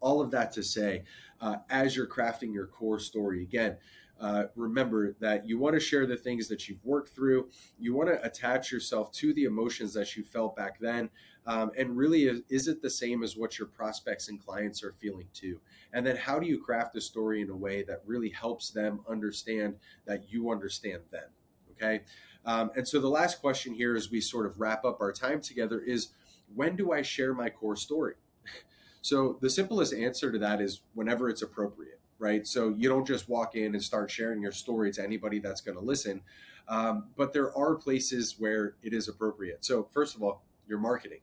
all 0.00 0.22
of 0.22 0.30
that 0.30 0.52
to 0.52 0.62
say, 0.62 1.04
uh, 1.42 1.56
as 1.68 1.94
you're 1.94 2.06
crafting 2.06 2.54
your 2.54 2.66
core 2.66 2.98
story, 2.98 3.42
again, 3.42 3.76
uh, 4.20 4.44
remember 4.54 5.14
that 5.20 5.48
you 5.48 5.58
want 5.58 5.74
to 5.74 5.80
share 5.80 6.06
the 6.06 6.16
things 6.16 6.46
that 6.48 6.68
you've 6.68 6.84
worked 6.84 7.14
through. 7.14 7.48
You 7.78 7.94
want 7.94 8.10
to 8.10 8.22
attach 8.24 8.70
yourself 8.70 9.10
to 9.12 9.32
the 9.32 9.44
emotions 9.44 9.94
that 9.94 10.14
you 10.14 10.22
felt 10.22 10.54
back 10.54 10.78
then. 10.78 11.08
Um, 11.46 11.70
and 11.76 11.96
really, 11.96 12.24
is, 12.24 12.42
is 12.50 12.68
it 12.68 12.82
the 12.82 12.90
same 12.90 13.22
as 13.22 13.36
what 13.36 13.58
your 13.58 13.68
prospects 13.68 14.28
and 14.28 14.38
clients 14.38 14.84
are 14.84 14.92
feeling 14.92 15.26
too? 15.32 15.58
And 15.94 16.06
then, 16.06 16.16
how 16.16 16.38
do 16.38 16.46
you 16.46 16.62
craft 16.62 16.96
a 16.96 17.00
story 17.00 17.40
in 17.40 17.48
a 17.48 17.56
way 17.56 17.82
that 17.84 18.02
really 18.04 18.28
helps 18.28 18.70
them 18.70 19.00
understand 19.08 19.76
that 20.06 20.30
you 20.30 20.50
understand 20.50 21.02
them? 21.10 21.30
Okay. 21.72 22.02
Um, 22.44 22.70
and 22.76 22.86
so, 22.86 23.00
the 23.00 23.08
last 23.08 23.40
question 23.40 23.72
here, 23.72 23.96
as 23.96 24.10
we 24.10 24.20
sort 24.20 24.44
of 24.44 24.60
wrap 24.60 24.84
up 24.84 25.00
our 25.00 25.12
time 25.12 25.40
together, 25.40 25.80
is 25.80 26.08
when 26.54 26.76
do 26.76 26.92
I 26.92 27.00
share 27.00 27.32
my 27.32 27.48
core 27.48 27.76
story? 27.76 28.14
so, 29.00 29.38
the 29.40 29.48
simplest 29.48 29.94
answer 29.94 30.30
to 30.30 30.38
that 30.38 30.60
is 30.60 30.82
whenever 30.92 31.30
it's 31.30 31.42
appropriate 31.42 31.89
right? 32.20 32.46
So 32.46 32.74
you 32.76 32.88
don't 32.88 33.06
just 33.06 33.28
walk 33.28 33.56
in 33.56 33.74
and 33.74 33.82
start 33.82 34.10
sharing 34.10 34.40
your 34.42 34.52
story 34.52 34.92
to 34.92 35.02
anybody 35.02 35.40
that's 35.40 35.60
going 35.60 35.76
to 35.76 35.82
listen. 35.82 36.20
Um, 36.68 37.08
but 37.16 37.32
there 37.32 37.56
are 37.56 37.74
places 37.74 38.36
where 38.38 38.76
it 38.82 38.92
is 38.92 39.08
appropriate. 39.08 39.64
So, 39.64 39.88
first 39.92 40.14
of 40.14 40.22
all, 40.22 40.44
your 40.68 40.78
marketing. 40.78 41.20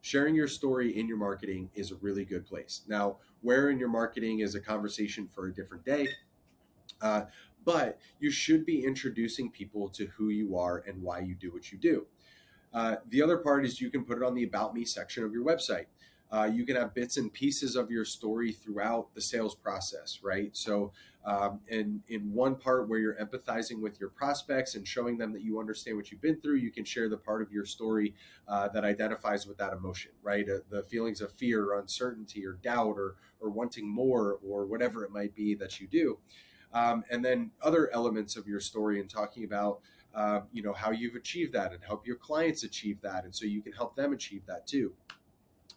Sharing 0.00 0.34
your 0.34 0.48
story 0.48 0.98
in 0.98 1.06
your 1.06 1.18
marketing 1.18 1.68
is 1.74 1.90
a 1.90 1.96
really 1.96 2.24
good 2.24 2.46
place. 2.46 2.82
Now, 2.88 3.18
where 3.42 3.68
in 3.68 3.78
your 3.78 3.90
marketing 3.90 4.40
is 4.40 4.54
a 4.54 4.60
conversation 4.60 5.28
for 5.34 5.48
a 5.48 5.54
different 5.54 5.84
day. 5.84 6.08
Uh, 7.02 7.22
but 7.64 7.98
you 8.18 8.30
should 8.30 8.64
be 8.64 8.84
introducing 8.84 9.50
people 9.50 9.88
to 9.90 10.06
who 10.06 10.30
you 10.30 10.56
are 10.56 10.82
and 10.86 11.02
why 11.02 11.18
you 11.18 11.34
do 11.34 11.52
what 11.52 11.70
you 11.70 11.76
do. 11.76 12.06
Uh, 12.72 12.96
the 13.08 13.20
other 13.22 13.36
part 13.36 13.66
is 13.66 13.80
you 13.80 13.90
can 13.90 14.04
put 14.04 14.16
it 14.16 14.24
on 14.24 14.34
the 14.34 14.44
About 14.44 14.74
Me 14.74 14.84
section 14.84 15.24
of 15.24 15.32
your 15.32 15.44
website. 15.44 15.86
Uh, 16.30 16.44
you 16.52 16.66
can 16.66 16.76
have 16.76 16.94
bits 16.94 17.16
and 17.16 17.32
pieces 17.32 17.74
of 17.74 17.90
your 17.90 18.04
story 18.04 18.52
throughout 18.52 19.14
the 19.14 19.20
sales 19.20 19.54
process, 19.54 20.20
right? 20.22 20.54
So, 20.54 20.92
um, 21.24 21.60
in 21.68 22.02
in 22.08 22.32
one 22.32 22.54
part 22.54 22.88
where 22.88 22.98
you're 22.98 23.16
empathizing 23.16 23.80
with 23.80 23.98
your 23.98 24.10
prospects 24.10 24.74
and 24.74 24.86
showing 24.86 25.18
them 25.18 25.32
that 25.32 25.42
you 25.42 25.58
understand 25.58 25.96
what 25.96 26.10
you've 26.10 26.20
been 26.20 26.40
through, 26.40 26.56
you 26.56 26.70
can 26.70 26.84
share 26.84 27.08
the 27.08 27.16
part 27.16 27.42
of 27.42 27.50
your 27.50 27.64
story 27.64 28.14
uh, 28.46 28.68
that 28.68 28.84
identifies 28.84 29.46
with 29.46 29.56
that 29.58 29.72
emotion, 29.72 30.12
right? 30.22 30.48
Uh, 30.48 30.58
the 30.70 30.82
feelings 30.84 31.20
of 31.20 31.32
fear, 31.32 31.64
or 31.64 31.80
uncertainty, 31.80 32.44
or 32.44 32.52
doubt, 32.52 32.96
or 32.96 33.16
or 33.40 33.48
wanting 33.50 33.88
more, 33.88 34.38
or 34.46 34.66
whatever 34.66 35.04
it 35.04 35.10
might 35.10 35.34
be 35.34 35.54
that 35.54 35.80
you 35.80 35.86
do, 35.88 36.18
um, 36.74 37.04
and 37.10 37.24
then 37.24 37.50
other 37.62 37.90
elements 37.92 38.36
of 38.36 38.46
your 38.46 38.60
story 38.60 39.00
and 39.00 39.08
talking 39.08 39.44
about. 39.44 39.80
Uh, 40.14 40.40
you 40.52 40.62
know 40.62 40.72
how 40.72 40.90
you've 40.90 41.14
achieved 41.14 41.52
that 41.52 41.70
and 41.70 41.84
help 41.84 42.06
your 42.06 42.16
clients 42.16 42.64
achieve 42.64 42.98
that 43.02 43.24
and 43.24 43.34
so 43.34 43.44
you 43.44 43.60
can 43.60 43.72
help 43.74 43.94
them 43.94 44.14
achieve 44.14 44.40
that 44.46 44.66
too 44.66 44.90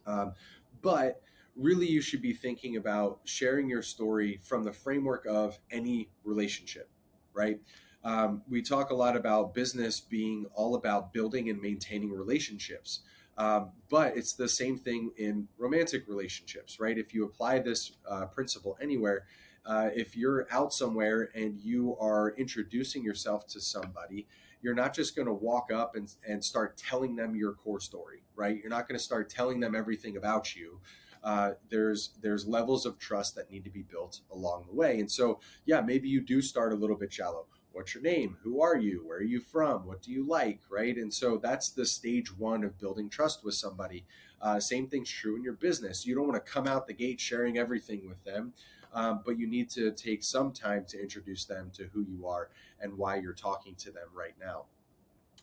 um, 0.05 0.33
but 0.81 1.21
really, 1.55 1.87
you 1.87 2.01
should 2.01 2.21
be 2.21 2.33
thinking 2.33 2.77
about 2.77 3.19
sharing 3.25 3.69
your 3.69 3.81
story 3.81 4.39
from 4.43 4.63
the 4.63 4.71
framework 4.71 5.25
of 5.25 5.59
any 5.69 6.09
relationship, 6.23 6.89
right? 7.33 7.59
Um, 8.03 8.41
we 8.49 8.61
talk 8.61 8.89
a 8.89 8.95
lot 8.95 9.15
about 9.15 9.53
business 9.53 9.99
being 9.99 10.45
all 10.55 10.75
about 10.75 11.13
building 11.13 11.49
and 11.49 11.61
maintaining 11.61 12.11
relationships. 12.11 13.01
Um, 13.37 13.71
but 13.89 14.17
it's 14.17 14.33
the 14.33 14.49
same 14.49 14.77
thing 14.77 15.11
in 15.17 15.47
romantic 15.57 16.07
relationships, 16.07 16.79
right? 16.79 16.97
If 16.97 17.13
you 17.13 17.25
apply 17.25 17.59
this 17.59 17.93
uh, 18.09 18.25
principle 18.25 18.77
anywhere, 18.81 19.25
uh, 19.65 19.89
if 19.95 20.17
you're 20.17 20.47
out 20.51 20.73
somewhere 20.73 21.29
and 21.35 21.59
you 21.59 21.95
are 21.99 22.33
introducing 22.37 23.03
yourself 23.03 23.47
to 23.47 23.61
somebody 23.61 24.27
you're 24.61 24.75
not 24.75 24.93
just 24.93 25.15
going 25.15 25.27
to 25.27 25.33
walk 25.33 25.71
up 25.71 25.95
and, 25.95 26.13
and 26.27 26.43
start 26.43 26.77
telling 26.77 27.15
them 27.15 27.35
your 27.35 27.53
core 27.53 27.79
story, 27.79 28.23
right? 28.35 28.57
You're 28.57 28.69
not 28.69 28.87
going 28.87 28.97
to 28.97 29.03
start 29.03 29.29
telling 29.29 29.59
them 29.59 29.75
everything 29.75 30.17
about 30.17 30.55
you. 30.55 30.79
Uh, 31.23 31.51
there's 31.69 32.11
there's 32.21 32.47
levels 32.47 32.85
of 32.85 32.97
trust 32.97 33.35
that 33.35 33.51
need 33.51 33.63
to 33.63 33.69
be 33.69 33.83
built 33.83 34.21
along 34.31 34.65
the 34.67 34.73
way, 34.73 34.99
and 34.99 35.11
so 35.11 35.39
yeah, 35.65 35.79
maybe 35.79 36.09
you 36.09 36.19
do 36.19 36.41
start 36.41 36.73
a 36.73 36.75
little 36.75 36.95
bit 36.95 37.13
shallow. 37.13 37.45
What's 37.73 37.93
your 37.93 38.03
name? 38.03 38.37
Who 38.43 38.61
are 38.61 38.75
you? 38.75 39.03
Where 39.05 39.19
are 39.19 39.23
you 39.23 39.39
from? 39.39 39.85
What 39.85 40.01
do 40.01 40.11
you 40.11 40.27
like? 40.27 40.61
Right, 40.69 40.97
and 40.97 41.13
so 41.13 41.37
that's 41.37 41.69
the 41.69 41.85
stage 41.85 42.35
one 42.35 42.63
of 42.63 42.79
building 42.79 43.07
trust 43.07 43.43
with 43.45 43.53
somebody. 43.53 44.05
Uh, 44.41 44.59
same 44.59 44.87
thing's 44.87 45.11
true 45.11 45.35
in 45.35 45.43
your 45.43 45.53
business. 45.53 46.07
You 46.07 46.15
don't 46.15 46.27
want 46.27 46.43
to 46.43 46.51
come 46.51 46.65
out 46.65 46.87
the 46.87 46.93
gate 46.93 47.21
sharing 47.21 47.59
everything 47.59 48.07
with 48.07 48.23
them 48.23 48.53
um, 48.93 49.21
but 49.25 49.37
you 49.37 49.47
need 49.47 49.69
to 49.71 49.91
take 49.91 50.23
some 50.23 50.51
time 50.51 50.85
to 50.89 51.01
introduce 51.01 51.45
them 51.45 51.71
to 51.73 51.89
who 51.93 52.01
you 52.01 52.27
are 52.27 52.49
and 52.79 52.97
why 52.97 53.15
you're 53.15 53.33
talking 53.33 53.75
to 53.75 53.91
them 53.91 54.07
right 54.13 54.35
now. 54.39 54.65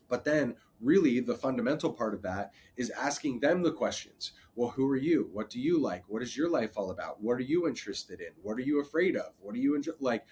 But 0.09 0.25
then, 0.25 0.57
really, 0.81 1.21
the 1.21 1.35
fundamental 1.35 1.93
part 1.93 2.15
of 2.15 2.23
that 2.23 2.53
is 2.77 2.91
asking 2.91 3.41
them 3.41 3.63
the 3.63 3.73
questions. 3.73 4.33
Well, 4.55 4.71
who 4.71 4.89
are 4.89 4.97
you? 4.97 5.29
What 5.33 5.51
do 5.51 5.61
you 5.61 5.79
like? 5.79 6.05
What 6.09 6.23
is 6.23 6.37
your 6.37 6.49
life 6.49 6.73
all 6.77 6.91
about? 6.91 7.23
What 7.23 7.37
are 7.37 7.43
you 7.43 7.69
interested 7.69 8.21
in? 8.21 8.33
What 8.43 8.57
are 8.57 8.63
you 8.63 8.81
afraid 8.81 9.17
of? 9.17 9.33
What 9.41 9.55
are 9.55 9.59
you 9.59 9.75
enjoy? 9.75 9.93
Like, 10.01 10.25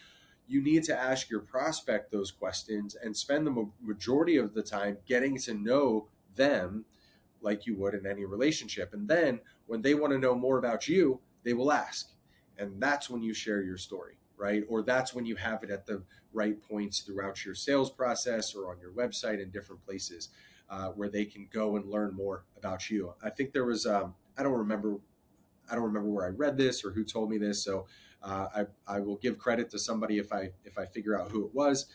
you 0.49 0.63
need 0.63 0.85
to 0.85 0.97
ask 0.97 1.29
your 1.29 1.41
prospect 1.41 2.11
those 2.11 2.31
questions 2.31 2.95
and 2.95 3.17
spend 3.17 3.47
the 3.47 3.71
majority 3.83 4.37
of 4.37 4.55
the 4.55 4.63
time 4.63 4.99
getting 5.07 5.37
to 5.39 5.55
know 5.55 6.09
them 6.37 6.85
like 7.41 7.67
you 7.67 7.77
would 7.77 7.95
in 7.95 8.07
any 8.07 8.25
relationship. 8.25 8.95
And 8.95 9.09
then 9.09 9.41
when 9.67 9.83
they 9.83 9.95
want 9.95 10.13
to 10.13 10.19
know 10.19 10.35
more 10.35 10.59
about 10.59 10.89
you, 10.89 11.21
they 11.43 11.53
will 11.53 11.73
ask 11.73 12.11
and 12.59 12.81
that's 12.81 13.09
when 13.11 13.23
you 13.23 13.35
share 13.35 13.63
your 13.63 13.77
story 13.77 14.19
right? 14.37 14.65
Or 14.69 14.83
that's 14.83 15.15
when 15.15 15.27
you 15.27 15.37
have 15.37 15.63
it 15.63 15.71
at 15.71 15.87
the 15.87 16.03
right 16.33 16.61
points 16.63 17.01
throughout 17.01 17.45
your 17.45 17.55
sales 17.55 17.91
process 17.91 18.55
or 18.55 18.71
on 18.71 18.79
your 18.79 18.93
website 18.93 19.43
in 19.43 19.51
different 19.51 19.85
places 19.85 20.29
uh, 20.69 20.89
where 20.89 21.09
they 21.09 21.25
can 21.25 21.49
go 21.53 21.77
and 21.77 21.87
learn 21.91 22.15
more 22.15 22.45
about 22.57 22.91
you. 22.91 23.15
I 23.23 23.31
think 23.31 23.53
there 23.53 23.65
was, 23.65 23.87
um, 23.87 24.15
I 24.37 24.43
don't 24.43 24.53
remember, 24.53 24.97
I 25.71 25.75
don't 25.75 25.85
remember 25.85 26.11
where 26.11 26.27
I 26.27 26.31
read 26.31 26.57
this 26.57 26.85
or 26.85 26.91
who 26.91 27.05
told 27.05 27.31
me 27.31 27.39
this. 27.39 27.65
So 27.65 27.87
uh, 28.23 28.49
I, 28.55 28.97
I 28.97 29.01
will 29.01 29.17
give 29.17 29.39
credit 29.39 29.71
to 29.71 29.79
somebody 29.79 30.19
if 30.19 30.33
I 30.33 30.51
if 30.65 30.79
I 30.79 30.87
figure 30.87 31.19
out 31.19 31.31
who 31.31 31.45
it 31.45 31.55
was. 31.55 31.87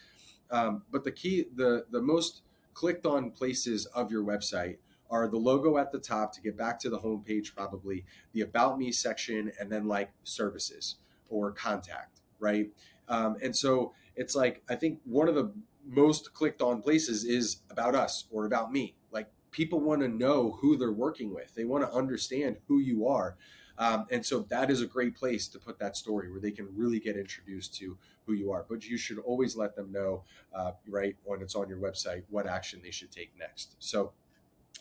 Um, 0.49 0.83
but 0.91 1.03
the 1.03 1.11
key, 1.11 1.45
the 1.55 1.85
the 1.91 2.01
most 2.01 2.41
clicked 2.73 3.05
on 3.05 3.31
places 3.31 3.85
of 3.87 4.11
your 4.11 4.23
website 4.23 4.77
are 5.11 5.27
the 5.27 5.37
logo 5.37 5.77
at 5.77 5.91
the 5.91 5.99
top 5.99 6.33
to 6.33 6.41
get 6.41 6.57
back 6.57 6.79
to 6.79 6.89
the 6.89 6.99
homepage, 6.99 7.53
probably 7.53 8.05
the 8.33 8.41
about 8.41 8.79
me 8.79 8.91
section, 8.91 9.51
and 9.59 9.71
then 9.71 9.85
like 9.85 10.11
services 10.23 10.95
or 11.29 11.51
contact, 11.51 12.21
right? 12.39 12.69
Um, 13.07 13.35
and 13.43 13.55
so 13.55 13.93
it's 14.15 14.35
like 14.35 14.63
I 14.69 14.75
think 14.75 14.99
one 15.03 15.27
of 15.27 15.35
the 15.35 15.51
most 15.85 16.33
clicked 16.33 16.61
on 16.61 16.81
places 16.81 17.23
is 17.23 17.57
about 17.69 17.95
us 17.95 18.25
or 18.31 18.45
about 18.45 18.71
me. 18.71 18.95
Like 19.11 19.29
people 19.51 19.81
want 19.81 20.01
to 20.01 20.07
know 20.07 20.57
who 20.61 20.77
they're 20.77 20.91
working 20.91 21.33
with. 21.33 21.53
They 21.55 21.65
want 21.65 21.83
to 21.83 21.91
understand 21.91 22.57
who 22.67 22.79
you 22.79 23.07
are. 23.07 23.37
Um, 23.77 24.05
and 24.11 24.25
so 24.25 24.41
that 24.49 24.69
is 24.69 24.81
a 24.81 24.85
great 24.85 25.15
place 25.15 25.47
to 25.49 25.59
put 25.59 25.79
that 25.79 25.97
story 25.97 26.29
where 26.29 26.39
they 26.39 26.51
can 26.51 26.67
really 26.75 26.99
get 26.99 27.17
introduced 27.17 27.73
to 27.77 27.97
who 28.25 28.33
you 28.33 28.51
are. 28.51 28.65
But 28.69 28.85
you 28.85 28.97
should 28.97 29.17
always 29.19 29.55
let 29.55 29.75
them 29.75 29.91
know, 29.91 30.23
uh, 30.53 30.73
right, 30.87 31.15
when 31.23 31.41
it's 31.41 31.55
on 31.55 31.67
your 31.67 31.79
website, 31.79 32.23
what 32.29 32.47
action 32.47 32.81
they 32.83 32.91
should 32.91 33.11
take 33.11 33.31
next. 33.39 33.75
So, 33.79 34.13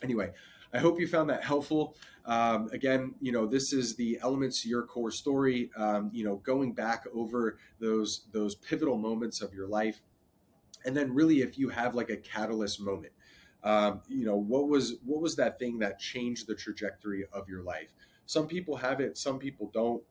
anyway, 0.02 0.32
I 0.72 0.78
hope 0.78 1.00
you 1.00 1.06
found 1.06 1.30
that 1.30 1.42
helpful. 1.42 1.96
Um, 2.26 2.68
again, 2.72 3.14
you 3.20 3.32
know, 3.32 3.46
this 3.46 3.72
is 3.72 3.96
the 3.96 4.18
elements 4.22 4.64
your 4.64 4.82
core 4.82 5.10
story. 5.10 5.70
Um, 5.76 6.10
you 6.12 6.24
know, 6.24 6.36
going 6.36 6.72
back 6.72 7.04
over 7.14 7.58
those 7.80 8.26
those 8.32 8.54
pivotal 8.54 8.98
moments 8.98 9.40
of 9.40 9.52
your 9.52 9.66
life, 9.66 10.00
and 10.84 10.96
then 10.96 11.12
really, 11.14 11.40
if 11.40 11.58
you 11.58 11.70
have 11.70 11.94
like 11.94 12.10
a 12.10 12.16
catalyst 12.16 12.80
moment, 12.80 13.12
um, 13.64 14.02
you 14.08 14.24
know, 14.24 14.36
what 14.36 14.68
was 14.68 14.94
what 15.04 15.20
was 15.20 15.36
that 15.36 15.58
thing 15.58 15.78
that 15.80 15.98
changed 15.98 16.46
the 16.46 16.54
trajectory 16.54 17.24
of 17.32 17.48
your 17.48 17.62
life? 17.62 17.92
Some 18.26 18.46
people 18.46 18.76
have 18.76 19.00
it, 19.00 19.18
some 19.18 19.38
people 19.38 19.70
don't. 19.72 20.02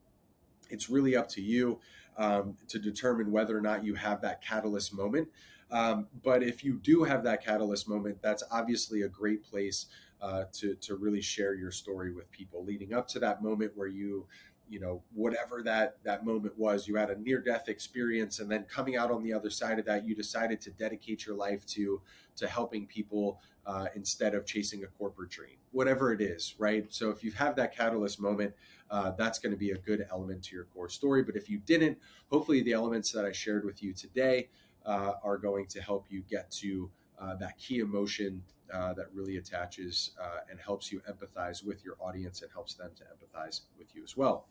It's 0.69 0.89
really 0.89 1.15
up 1.15 1.29
to 1.29 1.41
you 1.41 1.79
um, 2.17 2.57
to 2.67 2.77
determine 2.77 3.31
whether 3.31 3.57
or 3.57 3.61
not 3.61 3.83
you 3.83 3.95
have 3.95 4.21
that 4.21 4.43
catalyst 4.43 4.93
moment. 4.93 5.29
Um, 5.71 6.07
but 6.23 6.43
if 6.43 6.63
you 6.63 6.79
do 6.79 7.03
have 7.03 7.23
that 7.23 7.43
catalyst 7.43 7.87
moment, 7.87 8.21
that's 8.21 8.43
obviously 8.51 9.03
a 9.03 9.07
great 9.07 9.43
place 9.43 9.87
uh, 10.21 10.45
to 10.53 10.75
to 10.75 10.95
really 10.95 11.21
share 11.21 11.53
your 11.53 11.71
story 11.71 12.13
with 12.13 12.29
people. 12.31 12.63
Leading 12.63 12.93
up 12.93 13.07
to 13.09 13.19
that 13.19 13.41
moment 13.41 13.71
where 13.75 13.87
you 13.87 14.27
you 14.69 14.79
know 14.79 15.01
whatever 15.13 15.61
that 15.63 15.97
that 16.03 16.25
moment 16.25 16.57
was 16.57 16.87
you 16.87 16.95
had 16.95 17.09
a 17.09 17.19
near 17.19 17.41
death 17.41 17.67
experience 17.67 18.39
and 18.39 18.49
then 18.49 18.63
coming 18.63 18.95
out 18.95 19.09
on 19.09 19.23
the 19.23 19.33
other 19.33 19.49
side 19.49 19.79
of 19.79 19.85
that 19.85 20.07
you 20.07 20.15
decided 20.15 20.61
to 20.61 20.69
dedicate 20.71 21.25
your 21.25 21.35
life 21.35 21.65
to 21.65 22.01
to 22.35 22.47
helping 22.47 22.85
people 22.85 23.41
uh, 23.65 23.87
instead 23.95 24.33
of 24.35 24.45
chasing 24.45 24.83
a 24.83 24.87
corporate 24.87 25.29
dream. 25.29 25.57
Whatever 25.71 26.13
it 26.13 26.21
is 26.21 26.55
right? 26.59 26.85
So 26.89 27.09
if 27.09 27.23
you 27.23 27.31
have 27.31 27.55
that 27.55 27.75
catalyst 27.75 28.21
moment 28.21 28.53
uh, 28.91 29.11
that's 29.17 29.39
going 29.39 29.51
to 29.51 29.57
be 29.57 29.71
a 29.71 29.77
good 29.77 30.05
element 30.11 30.43
to 30.43 30.55
your 30.55 30.65
core 30.65 30.89
story. 30.89 31.23
But 31.23 31.35
if 31.35 31.49
you 31.49 31.57
didn't 31.59 31.97
hopefully 32.29 32.61
the 32.61 32.73
elements 32.73 33.11
that 33.11 33.25
i 33.25 33.31
shared 33.31 33.65
with 33.65 33.81
you 33.81 33.93
today 33.93 34.49
uh, 34.85 35.13
are 35.23 35.37
going 35.37 35.65
to 35.67 35.81
help 35.81 36.05
you 36.09 36.23
get 36.29 36.49
to 36.51 36.89
uh, 37.19 37.35
that 37.35 37.57
key 37.57 37.79
emotion 37.79 38.41
uh, 38.73 38.93
that 38.93 39.07
really 39.13 39.37
attaches 39.37 40.11
uh, 40.21 40.39
and 40.49 40.59
helps 40.59 40.91
you 40.91 41.01
empathize 41.09 41.63
with 41.63 41.83
your 41.83 41.95
audience 41.99 42.41
and 42.41 42.51
helps 42.51 42.75
them 42.75 42.91
to 42.95 43.03
empathize 43.03 43.61
with 43.77 43.87
you 43.95 44.03
as 44.03 44.15
well. 44.15 44.47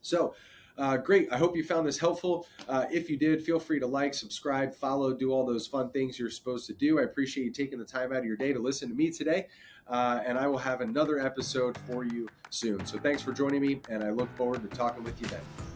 So, 0.00 0.34
uh, 0.78 0.96
great. 0.96 1.30
I 1.30 1.36
hope 1.36 1.54
you 1.54 1.62
found 1.62 1.86
this 1.86 1.98
helpful. 1.98 2.46
Uh, 2.66 2.86
if 2.90 3.10
you 3.10 3.18
did, 3.18 3.44
feel 3.44 3.60
free 3.60 3.78
to 3.78 3.86
like, 3.86 4.14
subscribe, 4.14 4.74
follow, 4.74 5.12
do 5.12 5.30
all 5.30 5.44
those 5.44 5.66
fun 5.66 5.90
things 5.90 6.18
you're 6.18 6.30
supposed 6.30 6.66
to 6.68 6.72
do. 6.72 6.98
I 6.98 7.02
appreciate 7.02 7.44
you 7.44 7.52
taking 7.52 7.78
the 7.78 7.84
time 7.84 8.10
out 8.12 8.18
of 8.18 8.24
your 8.24 8.36
day 8.36 8.52
to 8.52 8.58
listen 8.58 8.88
to 8.88 8.94
me 8.94 9.10
today. 9.10 9.48
Uh, 9.86 10.20
and 10.24 10.38
I 10.38 10.46
will 10.46 10.58
have 10.58 10.80
another 10.80 11.18
episode 11.18 11.76
for 11.86 12.04
you 12.04 12.28
soon. 12.50 12.86
So, 12.86 12.98
thanks 12.98 13.20
for 13.20 13.32
joining 13.32 13.60
me, 13.60 13.80
and 13.90 14.02
I 14.02 14.10
look 14.10 14.34
forward 14.36 14.62
to 14.62 14.76
talking 14.76 15.04
with 15.04 15.20
you 15.20 15.26
then. 15.26 15.71